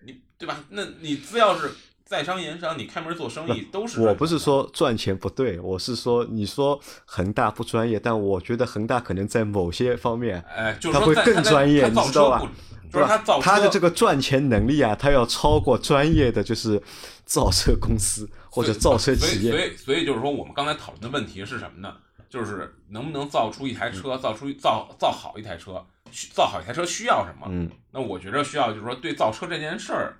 [0.04, 0.64] 你对吧？
[0.70, 1.70] 那你只要是
[2.06, 4.00] 在商言商，你开门做生意都是。
[4.00, 12.48] 我不是说赚钱不对，我是说你说恒大不专业，但我觉得恒大可能在某些方面，哎，就是他会更专业，他你知道吧？
[12.92, 16.80] 就是他造他的这个赚钱能力啊，他要超过专业的就是
[17.24, 19.50] 造车公司或者造车企业。
[19.50, 21.92] 所以所以就是说，我们刚才讨论的问题是什么呢？
[22.30, 25.84] 就是能不能造出一台嗯车，造出造造好一台车，
[26.32, 27.46] 造好一台车需要什么？
[27.50, 30.16] 嗯，那我觉着需要就是说，对造车这件事儿，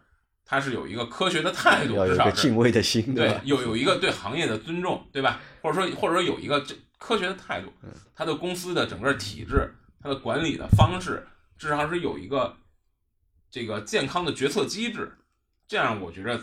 [0.49, 5.41] 它是有一个科学的态度，至少是敬畏的心，对？，有有一个对行业的尊重，对吧？
[5.61, 11.27] 或者说或者说有一个这科学的态度，嗯它的公司的整个体制，它的管理的方式，
[11.59, 12.57] 至少是有一个
[13.51, 15.19] 这个健康的决策机制，
[15.67, 16.41] 这样我觉着，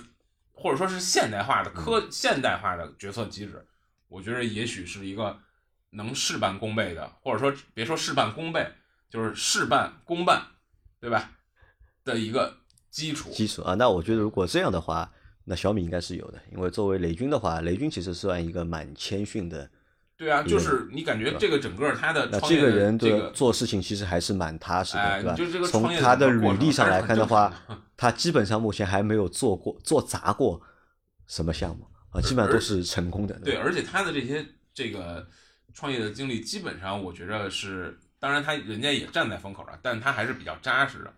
[0.51, 3.65] 或者说是现代化的科现代化的决策机制，
[4.09, 5.39] 我觉得也许是一个
[5.91, 8.69] 能事半功倍的，或者说别说事半功倍，
[9.09, 10.45] 就是事半功半，
[10.99, 11.31] 对吧？
[12.03, 12.57] 的一个
[12.93, 13.31] 基础。
[13.31, 15.11] 基础啊，那我觉得如果这样的话，
[15.45, 19.67] 那小米应该是有的，因为作为雷军的话，雷军其实算一个蛮谦逊的，
[20.15, 25.67] 对啊，就是你感觉这个整个他的那这个人对这个做事情其实还是蛮踏实的，哎对吧就这个？
[25.67, 27.51] 从他的履历上来看的话，
[27.97, 30.61] 他基本上目前还没有做过做砸过
[31.25, 33.33] 什么项目啊，基本上都是成功的。
[33.39, 35.27] 对，而且他的这些这个
[35.73, 41.13] 创业的经历，基本上我觉着是，当然他人家也站在风口上，但他还是比较扎实的，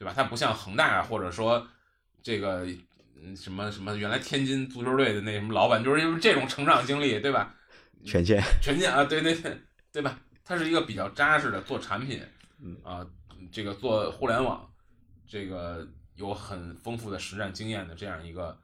[0.00, 0.14] 对吧？
[0.16, 1.68] 他不像恒大啊或者说
[2.22, 2.66] 这个
[3.22, 7.54] 嗯什么什么原来天津足球队的那什么老板，就是因为这种成长经历，对吧？
[8.06, 9.60] 权健， 权健啊，对对对，
[9.92, 10.18] 对吧？
[10.42, 12.26] 他是一个比较扎实的做产品，
[12.62, 13.06] 嗯啊，
[13.52, 14.66] 这个做互联网，
[15.28, 18.58] 这个有很丰富的实战经验的这样一个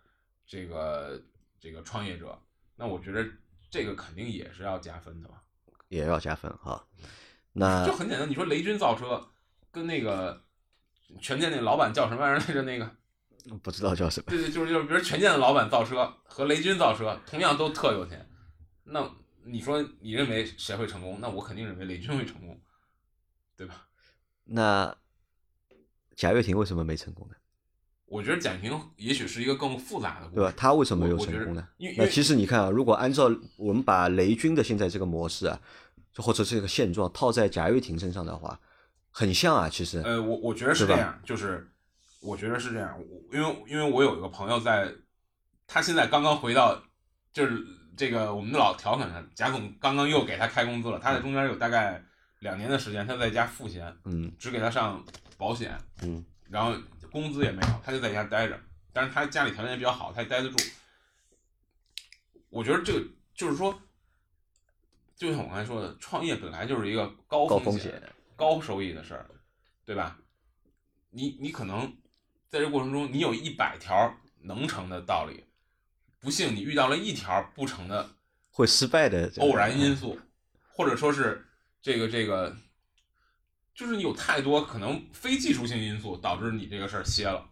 [0.47, 1.23] 这个
[1.61, 2.41] 这个创业者，
[2.77, 3.23] 那我觉得
[3.71, 5.43] 这个肯定也是要加分的吧。
[5.89, 6.83] 也要加分哈。
[7.53, 9.23] 那就很简单，你说雷军造车
[9.71, 10.43] 跟那个
[11.21, 12.63] 权健那老板叫什么玩意儿来着？
[12.63, 12.91] 那个
[13.63, 18.29] 不知道叫什么，对对，就是就是，比如权健的老板造车和雷军造车，同样都特有钱，
[18.85, 19.09] 那
[19.45, 21.19] 你说你认为谁会成功？
[21.21, 22.61] 那我肯定认为雷军会成功，
[23.57, 23.87] 对吧？
[24.45, 24.97] 那
[26.17, 27.35] 贾跃亭为什么没成功呢？
[28.07, 30.55] 我觉得贾跃亭也许是一个更复杂的故事，对吧？
[30.57, 31.69] 他为什么没有成功呢？
[31.97, 35.61] 那其实你看啊，如果按照我们把雷军的现在这个模式啊，
[36.17, 38.59] 或者这个现状套在贾跃亭身上的话，
[39.19, 39.67] 很像啊。
[39.67, 41.67] 其实，呃，我我觉得是这样，就是
[42.21, 44.93] 我觉得是这样，我因为因为我有一个朋友在，
[45.67, 46.79] 他现在刚刚回到，
[47.33, 47.65] 就是
[47.97, 52.05] 这个我们的老调侃他，贾总刚刚又给他开工资了，他在中间有大概
[52.41, 55.03] 两年的时间，他在家赋闲，嗯只给他上
[55.39, 56.79] 保险，嗯，然后
[57.11, 58.61] 工资也没有，他就在家待着，
[58.93, 60.57] 但是他家里条件也比较好，他也待得住。
[62.51, 63.03] 我觉得这个
[63.35, 63.75] 就是说，
[65.17, 67.99] 就像我刚才说的，创业本来就是一个高风险
[68.37, 69.29] 高收益的事儿，
[69.85, 70.19] 对吧？
[71.11, 71.97] 你你可能
[72.49, 75.45] 在这过程中，你有一百条能成的道理，
[76.21, 78.11] 不幸你遇到了一条不成的
[78.51, 80.19] 会失败的偶然因素，
[80.73, 81.47] 或者说是
[81.81, 82.55] 这个这个，
[83.75, 87.49] 就是你有太多可能非技术性因素导致你这个事儿歇了，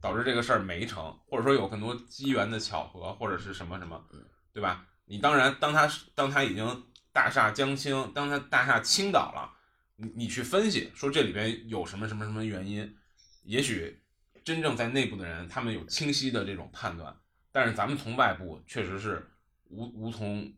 [0.00, 4.04] 导致这个事儿没成，或者说有很多机缘的巧合，或者是什么什么，
[4.52, 4.86] 对吧？
[5.06, 9.57] 你当然，当他当他已经大厦将倾，当他大厦倾倒了，
[10.00, 12.96] 你你去分析说这里边有什么什么什么原因，
[13.42, 14.00] 也许
[14.44, 17.14] 真正在内部的人他们有清晰的这种判断，
[17.50, 19.28] 但是咱们从外部确实是
[19.64, 20.52] 无无从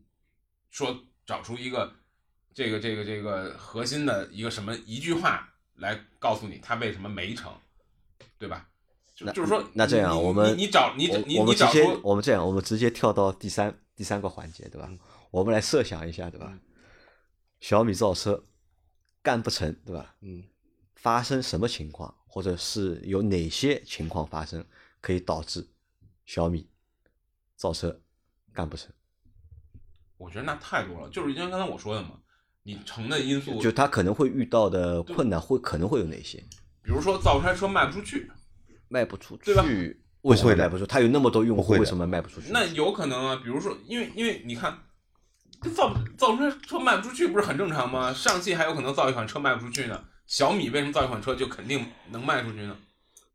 [0.69, 1.91] 说找出一个
[2.53, 7.51] 这个这个这个核心的一个什么一句话来告诉你他为什么没成，
[8.37, 8.69] 对吧？
[9.15, 14.87] 就就是说，那这样我们你你找你我你找出我们这样，我们直接跳到第三第三个环节，对吧？
[15.31, 16.47] 我们来设想一下，对吧？
[16.51, 16.59] 嗯
[17.59, 18.43] 小米造车
[19.21, 20.15] 干不成，对吧？
[20.21, 20.43] 嗯，
[20.95, 24.65] 发生什么情况，或者是有哪些情况发生，
[24.99, 25.67] 可以导致
[26.25, 26.67] 小米
[27.55, 28.01] 造车
[28.53, 28.91] 干不成？
[30.17, 32.19] 我觉得那太多了，就是就像刚才我说的嘛，
[32.63, 36.37] 你成的因素，就他可能会遇到的困难会可能会有哪些？
[36.83, 38.29] 比如说造出来车卖不出去，
[38.87, 39.63] 卖不出去，对吧
[40.21, 40.85] 为什么卖不出？
[40.85, 42.51] 他有那么多用户，为什么卖不出去？
[42.51, 43.41] 那有可能啊。
[43.43, 44.79] 比如说，因为因为你看，这
[45.69, 48.13] 造造出来车卖不出去，不是很正常吗？
[48.13, 52.77] 上汽还有可能造一款车卖不出去呢，小米为什么造一款车就肯定能卖出去呢？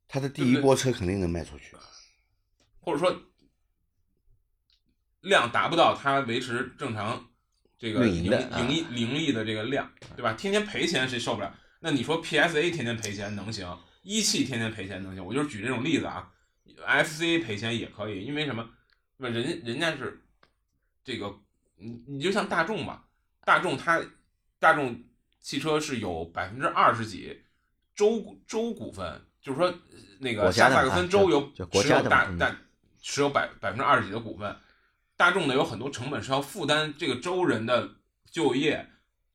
[0.09, 1.77] 它的第一波车肯定能卖出去。
[2.81, 3.21] 或者说
[5.21, 7.29] 量达不到它维持正常
[7.79, 10.33] 这个盈盈利盈利的这个量，对吧？
[10.35, 11.53] 天天赔钱谁受不了？
[11.81, 13.79] 那你说 PSA 天天赔钱能行？
[14.03, 15.25] 一汽天天赔钱能行？
[15.25, 16.31] 我就是举这种例子啊
[16.87, 18.69] ，FCA 赔钱也可以，因为什么？
[19.17, 20.23] 那人人家是
[21.03, 21.35] 这个，
[21.77, 23.05] 你你就像大众嘛，
[23.45, 24.01] 大众它
[24.59, 25.03] 大众
[25.41, 27.43] 汽车是有百分之二十几
[27.95, 29.73] 州股州股份，就是说
[30.19, 32.57] 那个下萨克森州有持有大大
[33.01, 34.57] 持有百百分之二十几的股份，
[35.17, 37.89] 大众呢有很多成本是要负担这个州人的
[38.31, 38.89] 就业、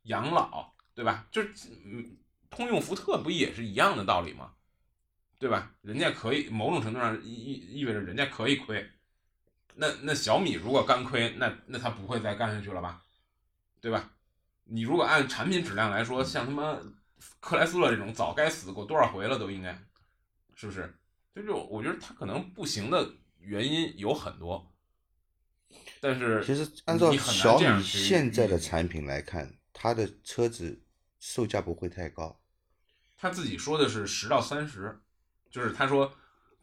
[0.03, 1.27] 养老，对吧？
[1.31, 1.49] 就是
[1.85, 2.17] 嗯，
[2.49, 4.51] 通用福特不也是一样的道理吗？
[5.39, 5.71] 对吧？
[5.81, 8.87] 人家可以某种程度上意意意味着人家可以亏，
[9.75, 13.03] 那那小米如果干亏，那那他不会再干下去了吧？
[13.79, 14.11] 对吧？
[14.65, 16.79] 你如果按产品质量来说，像他妈
[17.39, 19.77] 克莱斯勒这种早该死过多少回了，都应该，
[20.55, 20.93] 是不是？
[21.33, 23.09] 就是我觉得他可能不行的
[23.39, 24.71] 原因有很多，
[25.99, 30.81] 但是其实按照你小米现在的产品来看，它的车子
[31.19, 32.39] 售价不会太高。
[33.17, 34.99] 他自己说的是十到三十，
[35.49, 36.13] 就是他说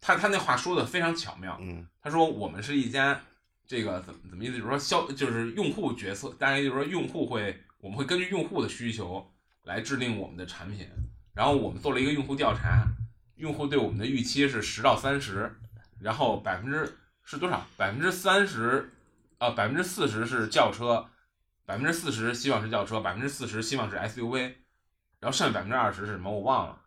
[0.00, 3.20] 他他那话说的非常巧妙，嗯，他说我们是一家
[3.66, 4.54] 这个怎么怎么意思？
[4.54, 9.30] 就是说消就是用户决策，大概就是说用户会我们会根据用户的需求
[9.64, 10.88] 来制定我们的产品，
[11.34, 12.86] 然后我们做了一个用户调查，
[13.36, 15.54] 用户对我们的预期是十到三十，
[16.00, 17.66] 然后百分之是多少？
[17.76, 18.90] 百分之三十
[19.38, 21.06] 啊，百分之四十是轿车，
[21.66, 24.54] 百分之四十希望是轿车，百分之四十希望是 SUV，
[25.20, 26.30] 然后剩下百分之二十是什么？
[26.30, 26.80] 我忘了。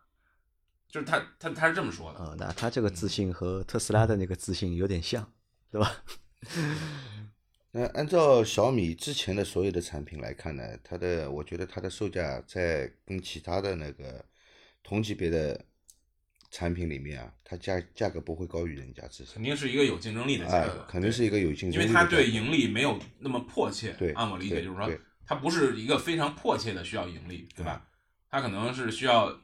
[0.92, 5.32] 就是他他他是这么说的，啊，那他这个自信和特斯拉的那个自信有点像，
[5.70, 6.04] 对吧？
[7.72, 14.22] 那按照小米之前的所有的产品来看呢，它的我觉得它的售价在跟其他的那个
[14.82, 15.58] 同级别的
[16.50, 22.04] 产品里面啊，它价价格不会高于人家，至少肯定是一个有竞争力的价哎格，，肯定是一个有竞争力因为它。
[22.04, 23.94] 对盈利没有那么迫切。
[23.94, 27.88] 对按我理解就是说对，它不是一个非常迫切的需要盈利，对吧？
[28.28, 29.34] 它可能是需要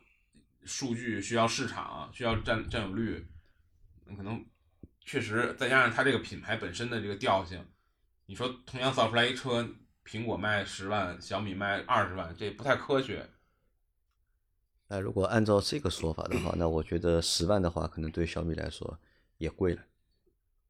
[0.69, 3.27] 数据、需要市场、需要占占有率，
[4.17, 4.45] 可能
[5.01, 7.67] 确实再加上它这个品牌本身的这个调性，
[8.27, 9.67] 你说同样造出来一车，
[10.05, 13.29] 苹果卖十万，小米卖二十万，这不太科学。
[14.87, 18.99] 那如果按照这个说法的话，那我觉得十万的话，可能对小米来说
[19.39, 19.83] 也贵了。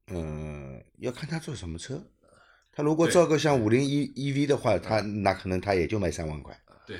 [0.08, 2.02] 嗯，要看他做什么车。
[2.72, 6.98] 他如果造个像五菱 E E V 的话，他那可能他也就卖三万块，对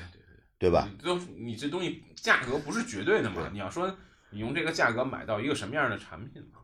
[0.59, 0.89] 对吧？
[0.91, 3.49] 你都你这东西价格不是绝对的嘛？
[3.53, 3.97] 你要说
[4.31, 6.61] 你用这个价格买到一个什么样的产品嘛？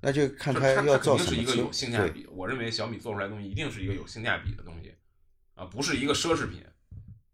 [0.00, 1.72] 那就看就他要它肯造什么车定是一个有。
[1.72, 2.26] 性价，比。
[2.26, 4.94] 我认为小米做出来的东西一定是一个有性价比的东西，
[5.54, 6.64] 啊，不是一个奢侈品，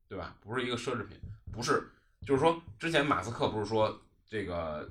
[0.08, 0.36] 对吧？
[0.40, 1.18] 不是一个奢侈品，
[1.52, 1.90] 不是，
[2.26, 4.90] 就是说之前马斯克不是说这个，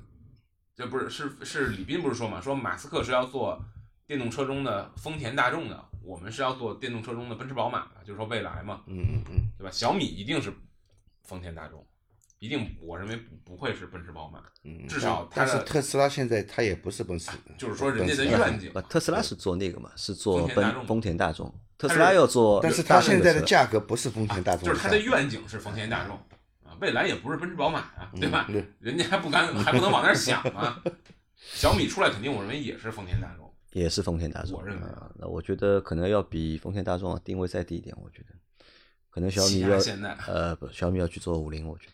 [0.76, 2.42] 这不是是是李斌不是说嘛？
[2.42, 3.64] 说马斯克是要做
[4.06, 9.72] 电动车中的丰田大众的，我们是要做电动车中的奔驰宝马的，就是说未来嘛，嗯嗯嗯，对吧？
[9.72, 10.54] 小米一定是
[11.24, 11.86] 丰田大众，
[12.40, 18.72] 一定我认为不不会是奔驰宝马，嗯至少但它但是特斯拉现在它也不是奔驰，就是说人家的愿景。
[18.74, 20.74] 不，特斯拉是做那个嘛，是做丰田大众。
[20.80, 21.60] 奔丰田大众。
[21.78, 26.16] 特斯拉要做但是它现在的价格不是丰田大众就是它的愿景是丰田大众
[26.64, 28.46] 啊，未来也不是奔驰宝马啊，对吧？
[28.50, 28.66] 嗯对。
[28.80, 30.82] 人家还不敢，还不能往那儿想啊。
[31.36, 33.43] 小米出来肯定，我认为也是丰田大众。
[33.74, 34.58] 也是丰田大众。
[34.58, 37.96] 我认为啊那我觉得可能要比丰田大众定位再低一点。
[38.02, 38.30] 我觉得
[39.10, 39.78] 可能小米要
[40.28, 41.94] 呃不，小米要去做五菱，我觉得。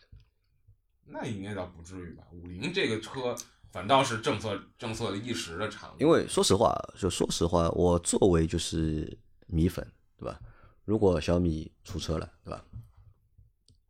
[1.04, 2.24] 那应该倒不至于吧？
[2.32, 3.34] 五菱这个车
[3.72, 10.40] 反倒是政策政策一时的产物，因为说实话，就说实话，我作为就是米粉，对吧？
[10.84, 12.64] 如果小米出车了，对吧？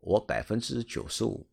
[0.01, 1.47] 我百分之九十五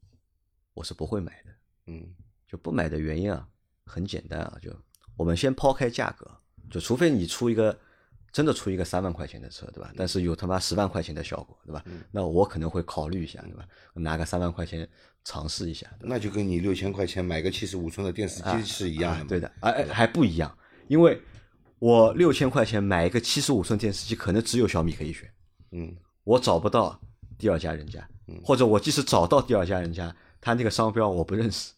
[0.73, 1.51] 我是不会买的。
[1.88, 2.15] 嗯
[2.47, 3.45] 就不买的原因啊，
[3.85, 4.73] 很简单啊，就
[5.18, 6.30] 我们先抛开价格，
[6.70, 7.78] 就除非你出一个
[8.32, 9.91] 真的出一个三万块钱的车，对吧？
[9.97, 11.84] 但是有他妈十万块钱的效果，对吧？
[12.11, 13.65] 那我可能会考虑一下，对吧？
[13.93, 14.88] 拿个三万块钱
[15.24, 19.24] 尝试一下，那就跟你六千块钱买个七十五寸的电视机是一样的嘛。
[19.24, 20.55] 啊对的，哎哎还不一样，
[20.88, 21.20] 因为
[21.80, 25.28] 我六千块钱买一个七十五寸电视机，可能只有小米可以选，
[25.72, 26.99] 嗯我找不到
[27.38, 28.07] 第二家人家，
[28.43, 31.73] 或者我即使找到第二家人家，他那个商标我不认识，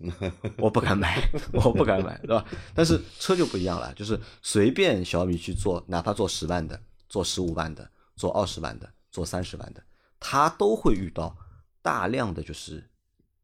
[0.58, 2.46] 我不敢买， 我不敢买，对吧？
[2.76, 9.82] 但是车就不一样了，就是随便小米去做，哪怕做十万的、做十五万的、做二十万的、做三十万的，
[10.20, 11.36] 他都会遇到
[11.82, 12.88] 大量的就是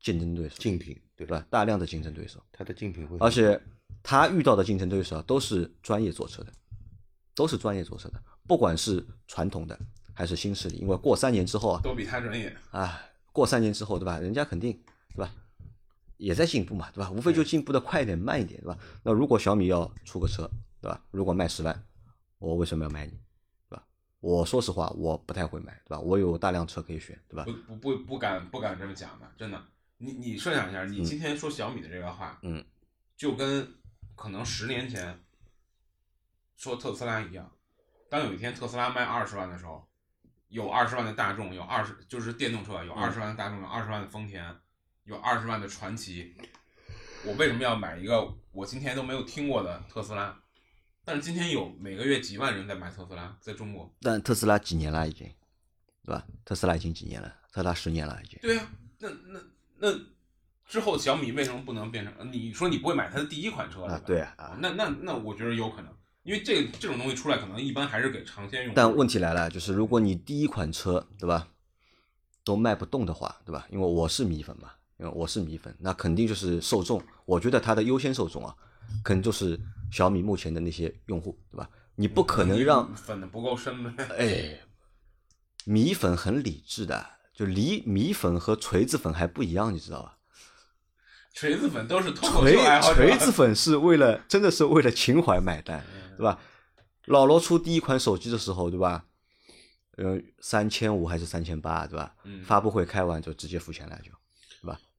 [0.02, 1.46] 竞争对手，竞品对对吧？
[1.50, 3.60] 大量的竞争对手，他的竞品会，而且
[4.04, 6.52] 他遇到的竞争对手啊都是专业做车的，
[7.34, 9.80] 都是专业做车的，不管是传统的
[10.14, 12.56] 还是新势力，因为过三年之后啊，都比他专业。
[12.72, 13.02] 啊，
[13.32, 14.20] 过三年之后，对吧？
[14.20, 14.80] 人家肯定，
[15.16, 15.32] 对吧？
[16.18, 17.10] 也在进步嘛，对吧？
[17.12, 18.78] 无非就进步的快一点、慢一点，对吧？
[19.04, 20.50] 那如果小米要出个车，
[20.82, 21.02] 对吧？
[21.12, 21.84] 如果卖十万，
[22.38, 23.12] 我为什么要买你，
[23.70, 23.84] 对吧？
[24.20, 26.00] 我说实话，我不太会买，对吧？
[26.00, 27.52] 我有大量车可以选，对吧不？
[27.54, 29.62] 不不不敢不敢这么讲的，真的。
[29.98, 32.64] 你你设想一下，你今天说小米的这个话，嗯，
[33.16, 33.66] 就跟
[34.14, 35.18] 可能十年前
[36.58, 37.50] 说特斯拉一样，
[38.10, 39.88] 当有一天特斯拉卖二十万的时候，
[40.50, 44.54] 有二十万的大众，有二十就是电动车有二十万的大众，有二十万的丰田，
[45.06, 46.34] 有二十万的传奇，
[47.24, 50.36] 我为什么要买一个我今天都没有听过的特斯拉？
[51.04, 53.94] 但是今天有每个月几万人在买特斯拉，在中国。
[54.02, 55.32] 但特斯拉几年了已经，
[56.04, 56.26] 对吧？
[56.44, 57.28] 特斯拉已经几年了？
[57.52, 58.40] 特斯拉十年了已经。
[58.42, 59.40] 对呀、那那
[59.78, 60.00] 那
[60.68, 62.12] 之后小米为什么不能变成？
[62.18, 68.74] 呃你说你不会买它的第一款车啊对啊啊那那那我觉得有可能，因为这这种东西出来，可能一般还是给尝鲜用。
[68.74, 71.48] 但问题来了，就是如果你第一款车，对吧，
[72.44, 73.68] 都卖不动的话，对吧？
[73.70, 78.56] 因为我是米粉嘛，因为我是米粉，那肯定就是受众，我觉得它的优先受众啊，
[79.04, 79.60] 可能就是
[79.92, 81.70] 小米目前的那些用户，对吧？
[81.96, 84.06] 你不可能让粉的不够深呗。
[84.18, 84.60] 哎，
[85.66, 90.18] 米粉很理智的，就离米粉和锤子粉还不一样，你知道吧？
[91.34, 95.84] 锤子粉都是脱口锤秀爱好者，锤子粉是为了真的是为了情怀买单，
[96.18, 96.40] 对吧？
[97.08, 99.06] 老罗出第一款手机的时候，对吧？
[99.98, 102.16] 呃，三千五还是三千八，对吧？
[102.24, 104.12] 嗯发布会开完就直接付钱了，就？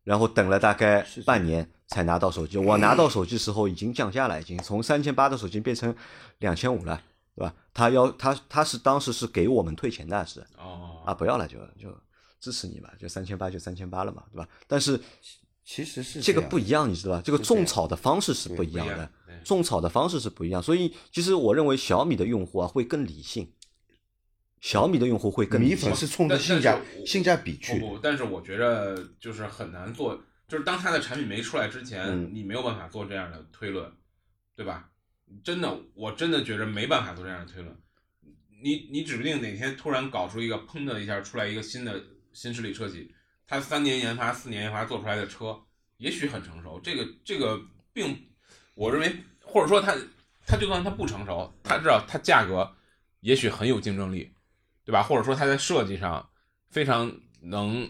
[0.06, 2.56] 然后等了大概半年才拿到手机。
[2.56, 5.92] 我拿到手机时候已经降价了，已经从三千八的手机变成
[6.38, 7.02] 两千五了，
[7.34, 7.52] 对吧？
[7.74, 10.40] 他要他他是当时是给我们退钱的，是。
[10.56, 11.02] 哦。
[11.04, 11.92] 啊，不要了就就
[12.38, 14.48] 支持你吧，就三千八就三千八了嘛，对吧？
[14.68, 15.00] 但是
[15.64, 17.22] 其实是这个不一样，你知道吧？
[17.24, 19.10] 这个种草的方式是不一样的。
[19.44, 23.48] 种草的方式是不一样，所以其实我认为小米的用户啊会更理性，
[24.66, 25.94] 小米的用户会更米粉。
[25.94, 33.88] 是冲着但性价性价比去不，不，但是我觉得就是很难做，就是当它的产品没出来之前，嗯你没有办法做这样的推论，
[34.56, 34.90] 对吧？
[35.44, 37.72] 真的，我真的觉得没办法做这样的推论。
[38.60, 42.02] 你你指不定哪天突然搞出一个砰的一下出来一个新的
[42.32, 43.14] 新势力车企，
[43.46, 45.56] 它三年研发、四年研发做出来的车，
[45.98, 46.80] 也许很成熟。
[46.82, 47.60] 这个这个
[47.92, 48.20] 并
[48.74, 49.14] 我认为，
[49.44, 49.94] 或者说它
[50.44, 52.68] 它就算它不成熟，它知道它价格
[53.20, 54.32] 也许很有竞争力，
[54.86, 55.02] 对吧？
[55.02, 56.26] 或者说它在设计上
[56.70, 57.12] 非常
[57.42, 57.86] 能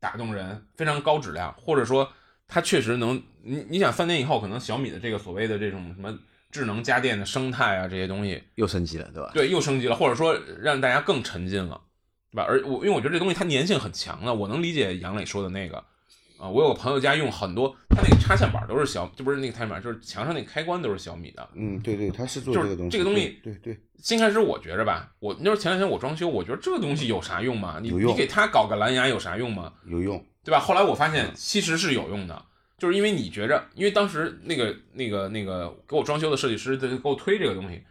[0.00, 2.12] 打动人，非常高质量，或者说
[2.46, 3.22] 它确实能。
[3.48, 6.18] 你你想三年以后，可能小米的这个所谓的这种什么
[6.50, 9.30] 智能家电的生态啊，这些东西又升级了，对吧？
[9.32, 11.80] 对，又升级了，或者说让大家更沉浸了，
[12.32, 12.42] 对吧？
[12.42, 15.84] 而我因为我觉得这东西它粘性很强的，我能理解杨磊说的那个
[16.38, 21.48] 啊，我有个朋友家用很多，他那个插线板都是小，就不是那个插线板，就是墙上那个开关都是小米的。
[21.54, 27.78] 嗯，对对，他是做就是这个东西，这个东西对对对，先开始我觉着吧，我那时候前两天我装修，我觉得这个东西有啥用吗？
[27.80, 29.72] 你有用你给他搞个蓝牙有啥用吗？
[29.86, 30.60] 有用，对吧？
[30.60, 32.44] 后来我发现其实是有用的，
[32.76, 37.82] 就是因为你觉着，因为当时那个那个那个给我装修的设计师在给我推这个东西，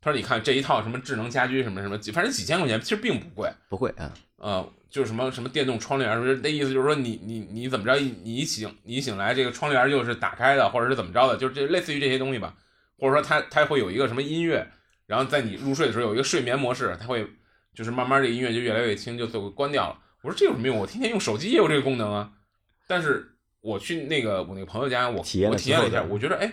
[0.00, 12.54] 他说你看这一套什么智能家居什么什么，几反正几千块钱，其实并不贵，不贵啊，呃，就是什么什么电动窗帘儿，那意思就是说你你你怎么着，你一醒你一醒来这个窗帘就是打开的，或者是怎么着的，就是这类似于这些东西吧，
[12.96, 14.66] 或者说它它会有一个什么音乐，
[15.06, 17.26] 然后在你入睡的时候有一个睡眠模式，它会
[17.74, 19.98] 就是慢慢这个音乐就越来越轻，就就会关掉了。
[20.22, 20.76] 我说这有什么用？
[20.76, 22.32] 我天天用手机也有这个功能啊。
[22.86, 26.50] 但是我去那个我那个朋友家，我体验了我体验了一下，我觉得哎，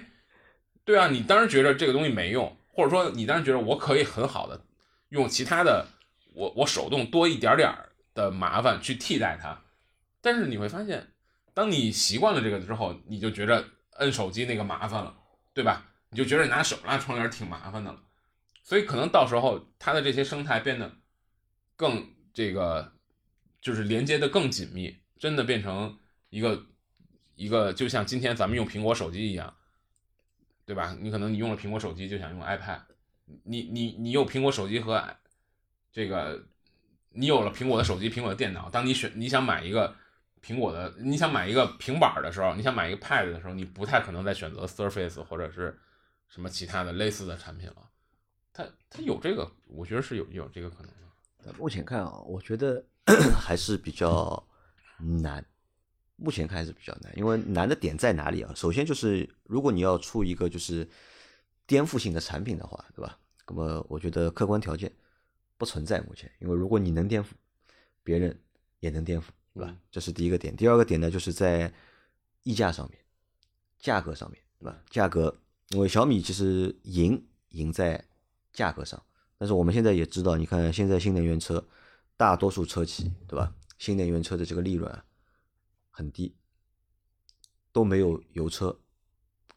[0.83, 4.61] 对啊，你当时觉得这个东西没用，或者说你当时觉得我可以很好的
[5.09, 5.87] 用其他的，
[6.33, 9.61] 我我手动多一点点儿的麻烦去替代它。
[10.21, 11.13] 但是你会发现，
[11.53, 13.63] 当你习惯了这个之后，你就觉着
[13.97, 15.15] 摁手机那个麻烦了，
[15.53, 15.85] 对吧？
[16.09, 18.01] 你就觉得你拿手拉窗帘挺麻烦的了。
[18.63, 20.91] 所以可能到时候它的这些生态变得
[21.75, 22.93] 更这个，
[23.61, 25.99] 就是连接的更紧密，真的变成
[26.29, 26.65] 一个
[27.35, 29.55] 一个，就像今天咱们用苹果手机一样，
[30.65, 30.97] 对吧？
[30.99, 32.81] 你可能你用了苹果手机就想用 iPad，
[33.43, 35.15] 你你你有苹果手机和
[35.91, 36.47] 这个，
[37.15, 39.95] 你有了苹果的手机、苹果的电脑，当你选你想买一个
[40.43, 45.79] 苹果的，你想买一个平板的时候，你想买一个 Pad 的时候，你不太可能再选择 Surface 或者是
[46.27, 47.89] 什么其他的类似的产品了。
[48.53, 51.53] 它它有这个，我觉得是有有这个可能的。
[51.57, 52.83] 目前看啊，我觉得
[53.39, 54.47] 还是比较
[55.21, 55.43] 难。
[56.17, 58.51] 目前看还是比较难，因为难的点在哪里啊？
[58.55, 60.87] 首先就是，如果你要出一个就是
[61.67, 63.19] 颠覆性的产品的话，对吧？
[63.47, 64.91] 那么我觉得客观条件
[65.57, 67.27] 不存在目前，因为如果你能颠覆，
[68.03, 68.39] 别人
[68.79, 69.77] 也能颠覆，对吧？
[69.89, 70.55] 这是第一个点。
[70.55, 71.73] 第二个点呢，就是在
[72.43, 72.99] 溢价上面，
[73.79, 74.83] 价格上面，对吧？
[74.89, 78.03] 价格，因为小米其实赢赢在
[78.51, 79.01] 价格上，
[79.37, 81.67] 但是我们现在也知道，你看现在新能源车，
[82.17, 83.55] 大多数车企，对吧？
[83.77, 85.05] 新能源车的这个利润啊
[85.89, 86.35] 很低，
[87.71, 88.79] 都没有油车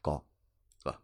[0.00, 0.24] 高，
[0.82, 1.00] 对吧？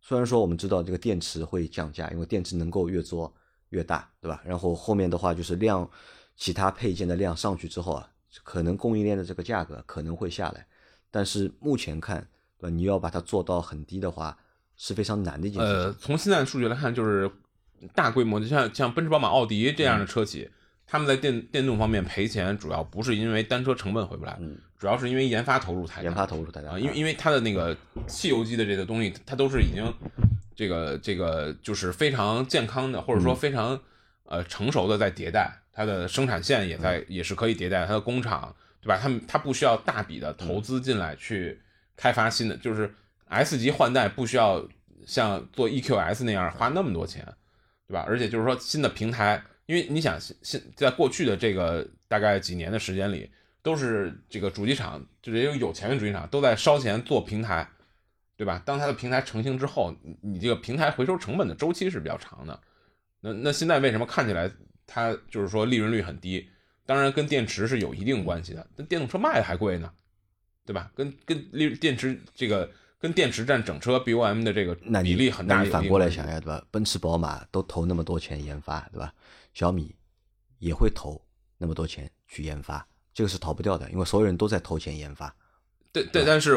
[0.00, 3.34] 虽然说我们知道这个电池会降价，因为电池能够越做
[3.70, 4.40] 越大，对吧？
[4.44, 5.88] 然后后面的话就是量，
[6.36, 8.08] 其他配件的量上去之后啊，
[8.44, 10.66] 可能供应链的这个价格可能会下来，
[11.10, 12.74] 但是目前看，对吧？
[12.74, 14.36] 你要把它做到很低的话，
[14.76, 15.76] 是非常难的一件事情。
[15.76, 17.30] 呃，从现在的数据来看，就是
[17.94, 20.50] 大规模，就像像奔驰、宝马、奥迪这样的车企，
[20.86, 24.38] 他们在电电动方面赔钱，主要不是因为单车成本回不来，
[24.80, 26.04] 主要是因为研发投入太大。
[26.04, 27.76] 研发投入太大啊，因为因为它的那个
[28.06, 29.84] 汽油机的这个东西，它都是已经
[30.56, 33.78] 这个这个就是非常健康的，或者说非常
[34.24, 38.98] 呃成熟的在迭代，它的生产线也在也是可以迭代，它的工厂对吧？
[38.98, 41.60] 它它不需要大笔的投资进来去
[41.94, 42.90] 开发新的，就是
[43.28, 44.66] S 级换代不需要
[45.06, 47.22] 像做 EQS 那样花那么多钱，
[47.86, 48.02] 对吧？
[48.08, 53.30] 而且就是说新的平台，因为你想现现在过去的这个大概几年的时间里。
[53.62, 57.68] 都是这个主机厂，就是也有有钱的主机厂都在烧钱做平台，
[58.36, 58.62] 对吧？
[58.64, 62.60] 当它的平台成型之后，你你这个平台回收成本的周期是比较长的。
[63.20, 64.50] 那那现在为什么看起来
[64.86, 66.48] 它就是说利润率很低？
[66.86, 69.92] 当然跟电池是有一定关系的，但电动车卖的还贵呢，
[70.64, 70.90] 对吧？
[70.94, 75.58] 跟跟利电池这个跟电池占整车 BOM 的这个比例很大。
[75.58, 76.64] 那你反过来想呀，对吧？
[76.70, 79.14] 奔驰、宝马都投那么多钱研发，对吧？
[79.54, 79.94] 小米
[80.58, 81.20] 也会投
[81.58, 82.84] 那么多钱去研发。
[83.12, 85.34] 这个是逃不掉的，因为所有人都在投钱研发。
[85.92, 86.56] 对对，但是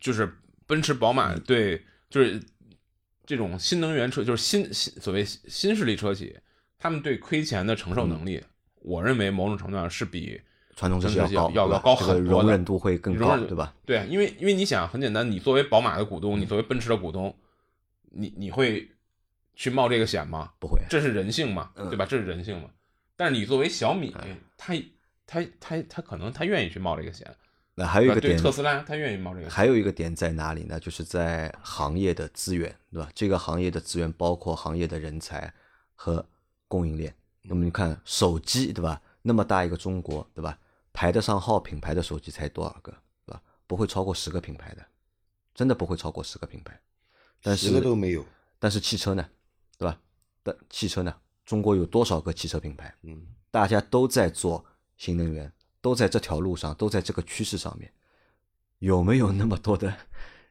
[0.00, 0.32] 就是
[0.66, 2.42] 奔驰、宝马对，就是
[3.26, 6.34] 这种新能源车，就是新新所谓新势力车企，
[6.78, 8.42] 他们对亏钱的承受能力，
[8.76, 10.40] 我认为某种程度上是比
[10.74, 13.74] 传统车企要高，要要高很多的，容忍度会更高，对吧？
[13.84, 17.36] 对，因为因为你想很简单，你作为宝马的股东，你作为奔驰的股东，
[18.10, 18.90] 你你会
[19.54, 20.52] 去冒这个险吗？
[20.58, 22.06] 不会，这是人性嘛，对吧？
[22.06, 22.70] 这是人性嘛。
[23.16, 24.16] 但是你作为小米，
[24.56, 24.74] 它。
[25.30, 27.24] 他他他可能他愿意去冒这个险，
[27.76, 29.50] 那还有一个点，特斯拉他愿意冒这个险。
[29.50, 30.80] 还有一个点在哪里呢？
[30.80, 33.08] 就是在行业的资源，对吧？
[33.14, 35.54] 这个行业的资源包括行业的人才、
[35.94, 36.26] 和
[36.66, 37.14] 供应链。
[37.42, 39.00] 那么你看手机对吧？
[39.22, 40.58] 那么大一个中国对吧？
[40.92, 42.90] 排得上号品牌的手机才多少个
[43.24, 43.40] 对吧？
[43.68, 44.84] 不会超过十个品牌的，
[45.54, 46.76] 真的不会超过十个品牌。
[47.40, 48.26] 但是十个都没有。
[48.58, 49.24] 但是汽车呢，
[49.78, 49.96] 对吧？
[50.42, 51.14] 但汽车呢，
[51.46, 52.92] 中国有多少个汽车品牌？
[53.02, 54.66] 嗯，大家都在做
[55.00, 57.90] 新能源，都在这条路上，都在这个趋势上面，
[58.80, 59.90] 有没有那么多的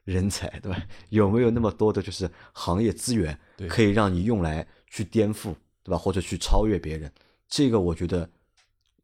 [0.05, 0.81] 人才，对吧？
[1.09, 3.37] 有没有那么多的就是行业资源，
[3.67, 5.97] 可以让你用来去颠覆，对吧？
[5.99, 7.11] 或者去超越别人？
[7.47, 8.27] 这个我觉得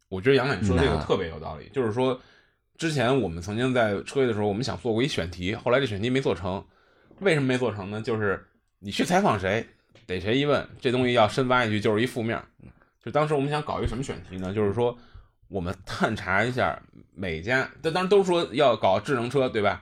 [0.10, 2.20] 我觉得杨磊说这个特别有道理，就是说，
[2.76, 6.66] 之前我们曾经在车业的时候，我们想做过一选题，后来这选题没做成，
[7.20, 8.02] 为什么没做成呢？
[8.02, 8.44] 就是
[8.80, 9.64] 你去采访谁，
[10.08, 12.44] 逮谁一问，这东西要深挖一句就是一负面。
[13.04, 14.52] 就当时我们想搞一个什么选题呢？
[14.52, 14.98] 就是说，
[15.48, 16.82] 我们 探查一下
[17.14, 19.82] 每家，这当然都说要搞智能车，对吧？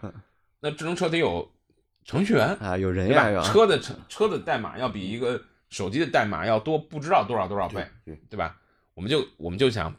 [0.60, 1.52] 那智能车得有
[2.06, 3.10] 程序员，啊，有人？
[3.10, 8.58] 呀，车的程车的代码要比一个手机的代码要多不知道多少多少倍，对对吧？
[8.94, 9.94] 我们就我们就想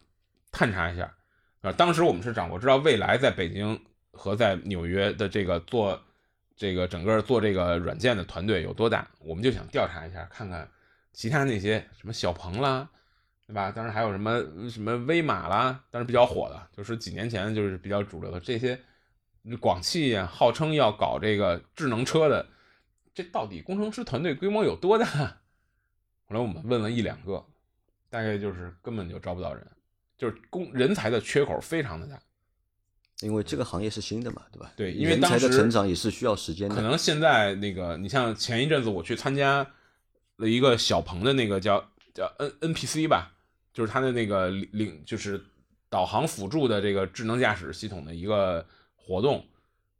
[0.52, 1.12] 探查一下，
[1.62, 3.78] 啊，当时我们是掌握知道未来在北京
[4.12, 6.00] 和在纽约的这个做
[6.56, 10.68] 这个整个做这个软件的团队有多大，我们就想调查一下，看看
[11.12, 12.88] 其他那些什么小鹏啦，
[13.55, 13.70] 对吧？
[13.70, 18.78] 当然还有什么什么威马啦，当然比较火的，就是几年前就是比较主流的这些。
[19.61, 22.46] 广汽呀、号称要搞这个智能车的，
[23.14, 25.07] 这到底工程师团队规模有多大？
[26.26, 27.44] 后来我们问了一两个，
[28.09, 29.64] 大概就是根本就招不到人，
[30.16, 32.18] 就是工人才的缺口非常的大。
[33.20, 34.72] 因为这个行业是新的嘛，对吧？
[34.76, 36.74] 对因为人才的当时成长也是需要时间的。
[36.74, 39.59] 可能现在那个，你像前一阵子我去参加
[40.36, 43.34] 了一个小鹏的那个叫叫 N NPC 吧，
[43.75, 45.39] 就是它的那个领领就是
[45.91, 48.64] 导航辅助的这个智能驾驶系统的一个
[48.97, 49.45] 活动，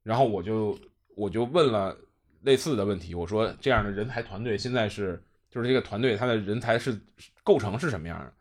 [0.03, 0.79] 然后我就
[1.15, 1.95] 我就问了
[2.41, 6.99] 类似的问题，我说这样的人才团队现在是就是这个团队它的人才是
[7.43, 8.33] 构成是什么样的？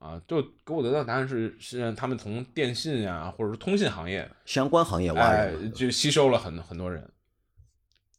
[0.00, 7.06] 啊，就给我得到答案是是他们从电信啊、或者是通信行业相关行业挖哎人嘛，，就吸收了很很多人，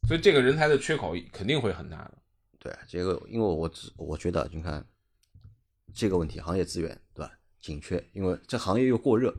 [0.06, 2.12] 所以这个人才的缺口肯定会很大的。
[2.60, 4.86] 对，这个因为我只我觉得，你看
[5.94, 9.34] 这个问题，行业资源对吧紧缺，因为这行业又过热，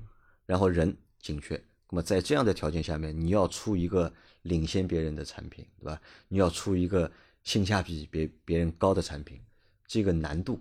[0.46, 4.12] 然后人紧缺，那么在这样的条件下面，你要出一个
[4.44, 6.02] 领先别人的产品，对吧？
[6.28, 7.12] 你要出一个
[7.44, 9.40] 性价比别别人高的产品，
[9.88, 10.60] 这个难度，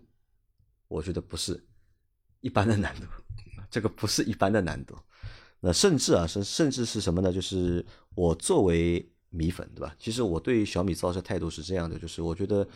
[0.88, 1.62] 我觉得不是
[2.40, 3.06] 一般的难度，
[3.70, 4.96] 这个不是一般的难度。
[5.60, 7.32] 那甚至啊，甚甚至是什么呢？
[7.32, 7.84] 就是
[8.16, 9.94] 我作为米粉，对吧？
[9.98, 12.66] 其实我对小米造车态度是这样的，就是我觉得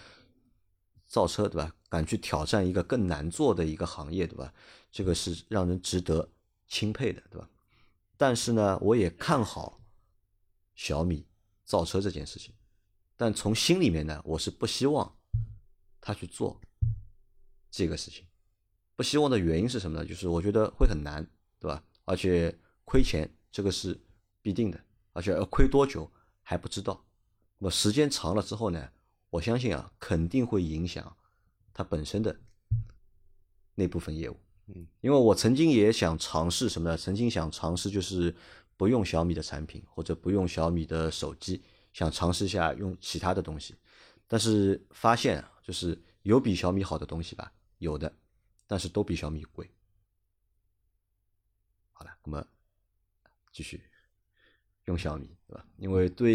[1.07, 1.73] 造车，对吧？
[1.89, 4.53] 敢去挑战一个更难做的一个行业，对吧？
[4.91, 6.29] 这个是让人值得
[6.69, 7.49] 钦佩的，对吧？
[8.17, 9.81] 但是呢，我也看好
[10.75, 11.27] 小米
[11.65, 12.55] 造车这件事情，
[13.17, 15.17] 但从心里面呢，我是不希望
[16.01, 16.61] 他去做
[17.71, 18.25] 这个事情。
[18.97, 20.05] 不希望的原因是什么呢？
[20.05, 21.27] 就是我觉得会很难，
[21.61, 21.83] 对吧？
[22.05, 24.01] 而且亏钱这个是
[24.41, 24.81] 必定的，
[25.13, 26.11] 而且要亏多久
[26.43, 27.05] 还不知道。
[27.59, 28.91] 那么时间长了之后呢，
[29.37, 31.15] 我相信啊，肯定会影响
[31.75, 32.35] 它本身的
[33.75, 34.37] 那部分业务。
[34.69, 36.97] 嗯，因为我曾经也想尝试什么呢？
[36.97, 38.35] 曾经想尝试就是
[38.77, 41.63] 不用小米的产品，或者不用小米的手机，
[41.93, 43.77] 想尝试一下用其他的东西，
[44.27, 48.13] 但是发现啊，就是有比小米好的东西吧，有的，
[48.67, 49.71] 但是都比小米贵。
[51.93, 52.47] 好了，那么
[53.53, 53.83] 继续
[54.87, 55.67] 用小米，对吧？
[55.77, 56.35] 因为对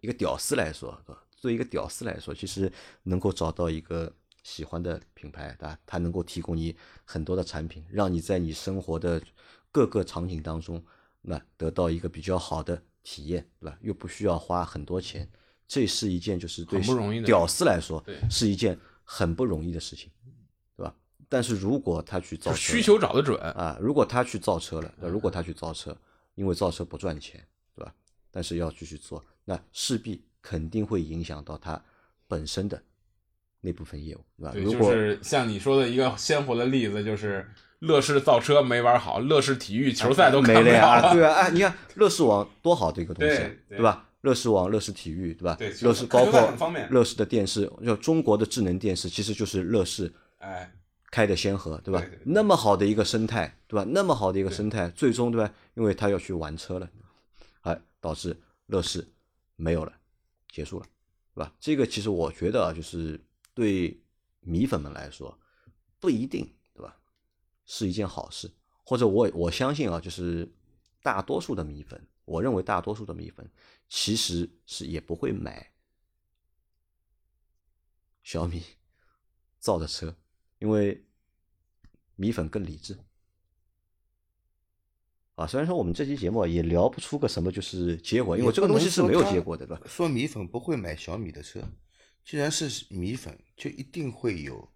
[0.00, 1.22] 一个屌丝来说，对吧？
[1.42, 4.10] 对一个屌丝来说，其实能够找到一个
[4.44, 5.76] 喜欢的品牌，对吧？
[5.84, 6.74] 它能够提供你
[7.04, 9.20] 很多的产品，让你在你生活的
[9.72, 10.82] 各个场景当中，
[11.22, 13.76] 那得到一个比较好的体验，对吧？
[13.82, 15.28] 又不需要花很多钱，
[15.66, 16.80] 这是一件就是对
[17.24, 20.12] 屌丝来说是一件很不容易的事情，
[20.76, 20.94] 对吧？
[21.28, 25.96] 但是如果他去造车需求找得准，啊，如果他去造车了，呃如果他去造车，
[26.36, 27.44] 因为造车不赚钱，
[27.74, 27.92] 对吧？
[28.30, 31.80] 但是要继续做，那势必肯定会影响到它
[32.26, 32.82] 本身的
[33.60, 34.50] 那部分业务，对吧？
[34.52, 37.48] 对，如果就是像你说的一个鲜活的例子，就是
[37.78, 44.08] 乐视造车没玩好，乐视体育球赛都没了呀，对啊，哎，你看乐视网多好的一个东西，对对吧？
[44.22, 45.56] 乐视网、乐视体育，对吧？
[45.58, 46.54] 对乐视包括
[46.90, 50.72] 乐视的电视，就中国的智能电视，其实就是乐视哎，
[51.10, 52.00] 开的先河，对吧？
[52.24, 53.84] 那么好的一个生态，对吧？
[53.90, 55.52] 那么好的一个生态，最终对吧？
[55.74, 56.88] 因为他要去玩车了，
[57.62, 58.36] 哎，导致
[58.66, 59.04] 乐视
[59.56, 59.92] 没有了，
[60.52, 60.86] 结束了，
[61.34, 61.52] 对吧？
[61.58, 63.20] 这个其实我觉得啊，就是
[63.54, 64.00] 对
[64.40, 65.36] 米粉们来说
[65.98, 67.00] 不一定，对吧？
[67.64, 68.52] 是一件好事，
[68.84, 70.54] 或者我我相信啊，就是
[71.02, 73.50] 大多数的米粉，我认为大多数的米粉
[73.88, 75.72] 其实是也不会买
[78.22, 78.62] 小米
[79.58, 80.14] 造的车，
[80.58, 81.04] 因为
[82.16, 82.98] 米粉更理智。
[85.42, 89.82] 啊，虽然说我们这期节目也聊不出个什么就是结果，因为这个东西是没有结果的，对吧？
[89.86, 91.60] 说米粉不会买小米的车，
[92.24, 94.68] 既然是米粉，就一定会有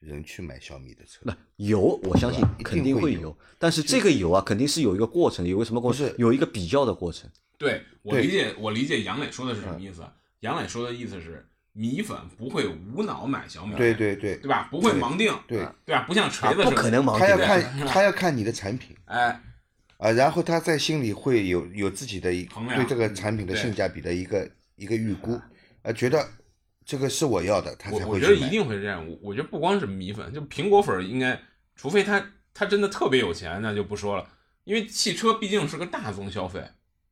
[0.00, 1.20] 人去买小米的车。
[1.24, 6.14] 那有，我相信肯定会有会有，但是这个有啊，肯定是有一个过程，有个什么过程是？
[6.16, 7.28] 有一个比较的过程。
[7.58, 10.02] 对我理解，我理解杨磊说的是什么意思？
[10.40, 14.68] 杨磊说的意思是，米粉不会无脑买小米，对对对对吧？
[14.70, 16.04] 不会盲定，对，对吧？
[16.08, 19.40] 不像锤子啊不可能盲定他要看他要看你的产品哎，
[19.98, 25.40] 啊，然后他在心里会有有自己的一对这个产品的性价比的一个一个预估，
[25.82, 26.28] 啊，觉得
[26.84, 27.98] 这个是我要的，他我。
[28.06, 29.06] 我觉得一定会是这样。
[29.08, 31.40] 我我觉得不光是米粉，就苹果粉儿应该，
[31.76, 34.28] 除非他他真的特别有钱，那就不说了。
[34.64, 36.62] 因为汽车毕竟是个大宗消费，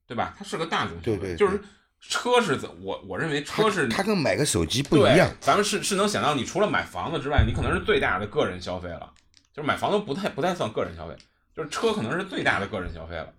[0.06, 0.34] 对吧？
[0.38, 1.60] 它是个大宗消费，对对对就是
[2.00, 9.12] 车是怎我我认为车是它跟买个手机不一样，咱们是是能想到，你除了买房子之外，你可能是最大的个人消费了。
[9.54, 11.14] 就是买房子不太不太算个人消费，
[11.54, 13.32] 就是车可能是最大的个人消费了。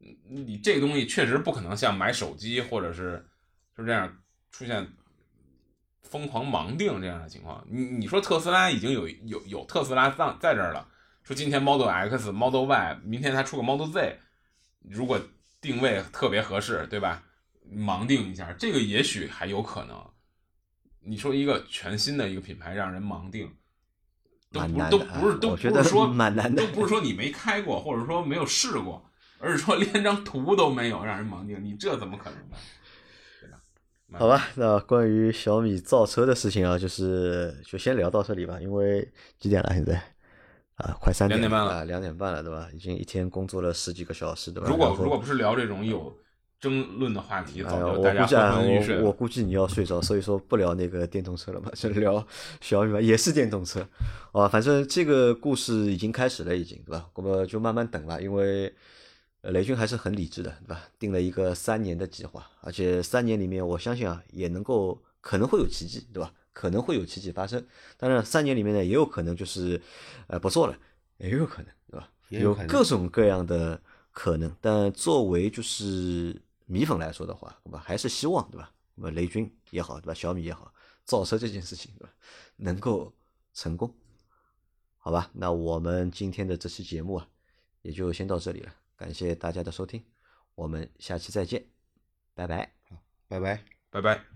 [0.00, 3.24] 嗯你这个东西确实不可能像买手机或者是
[3.76, 4.14] 就这样
[4.50, 4.86] 出现
[6.02, 7.66] 疯狂盲定这样的情况。
[7.70, 10.86] 你你说特斯拉已经有有有特斯拉在在这儿了，
[11.22, 14.18] 说今天 Model X、Model Y，明天它出个 Model Z，
[14.82, 15.18] 如果
[15.60, 17.22] 定位特别合适，对吧？
[17.74, 20.10] 盲定一下，这个也许还有可能。
[21.00, 23.50] 你说一个全新的一个品牌让人盲定，
[24.54, 29.04] 都不都蛮难的不是都不是说 蛮难的都不是说你没开过，或者说没有试过，
[29.38, 32.56] 而是说连张图都没有让人盲定，你这怎么可能呢？
[34.16, 40.00] 好吧，那关于小米造车的事情啊，就是就先聊到这里吧，因为几点了现在？
[40.76, 42.68] 啊，快三两点半了啊，两点半了，对吧？
[42.72, 44.68] 已经一天工作了十几个小时，对吧？
[44.68, 46.12] 如果如果不是聊这种有
[46.64, 49.02] 争论的话题，我大家昏估计啊，昏欲睡了。
[49.02, 52.26] 我我估计你要睡着，所以说不聊那个电动车了嘛，就聊
[52.62, 53.86] 小米吧，也是电动车，
[54.32, 57.06] 啊，反正这个故事已经开始了，已经对吧？
[57.12, 58.74] 我们就慢慢等了，因为
[59.42, 60.80] 呃雷军还是很理智的，对吧？
[60.98, 66.32] 定了一个三年的计划，而且三年里面，我相信啊，也能够可能会有奇迹，对吧？
[66.54, 67.62] 可能会有奇迹发生，
[67.98, 69.78] 当然三年里面呢，也有可能就是
[70.28, 70.74] 呃不做了，
[71.18, 72.08] 也有可能，对吧？
[72.30, 73.78] 有也有可能各种各样的
[74.12, 77.78] 可能，但作为就是米粉来说的话，对吧？
[77.84, 78.72] 还是希望对吧？
[78.94, 80.14] 那么雷军也好，对吧？
[80.14, 80.72] 小米也好，
[81.04, 82.12] 造车这件事情对吧，
[82.56, 83.12] 能够
[83.52, 83.94] 成功，
[84.98, 85.30] 好吧？
[85.34, 87.28] 那我们今天的这期节目啊，
[87.82, 90.04] 也就先到这里了，感谢大家的收听，
[90.54, 91.66] 我们下期再见，
[92.34, 92.72] 拜拜。
[93.28, 93.64] 拜拜。
[93.90, 94.33] 拜拜。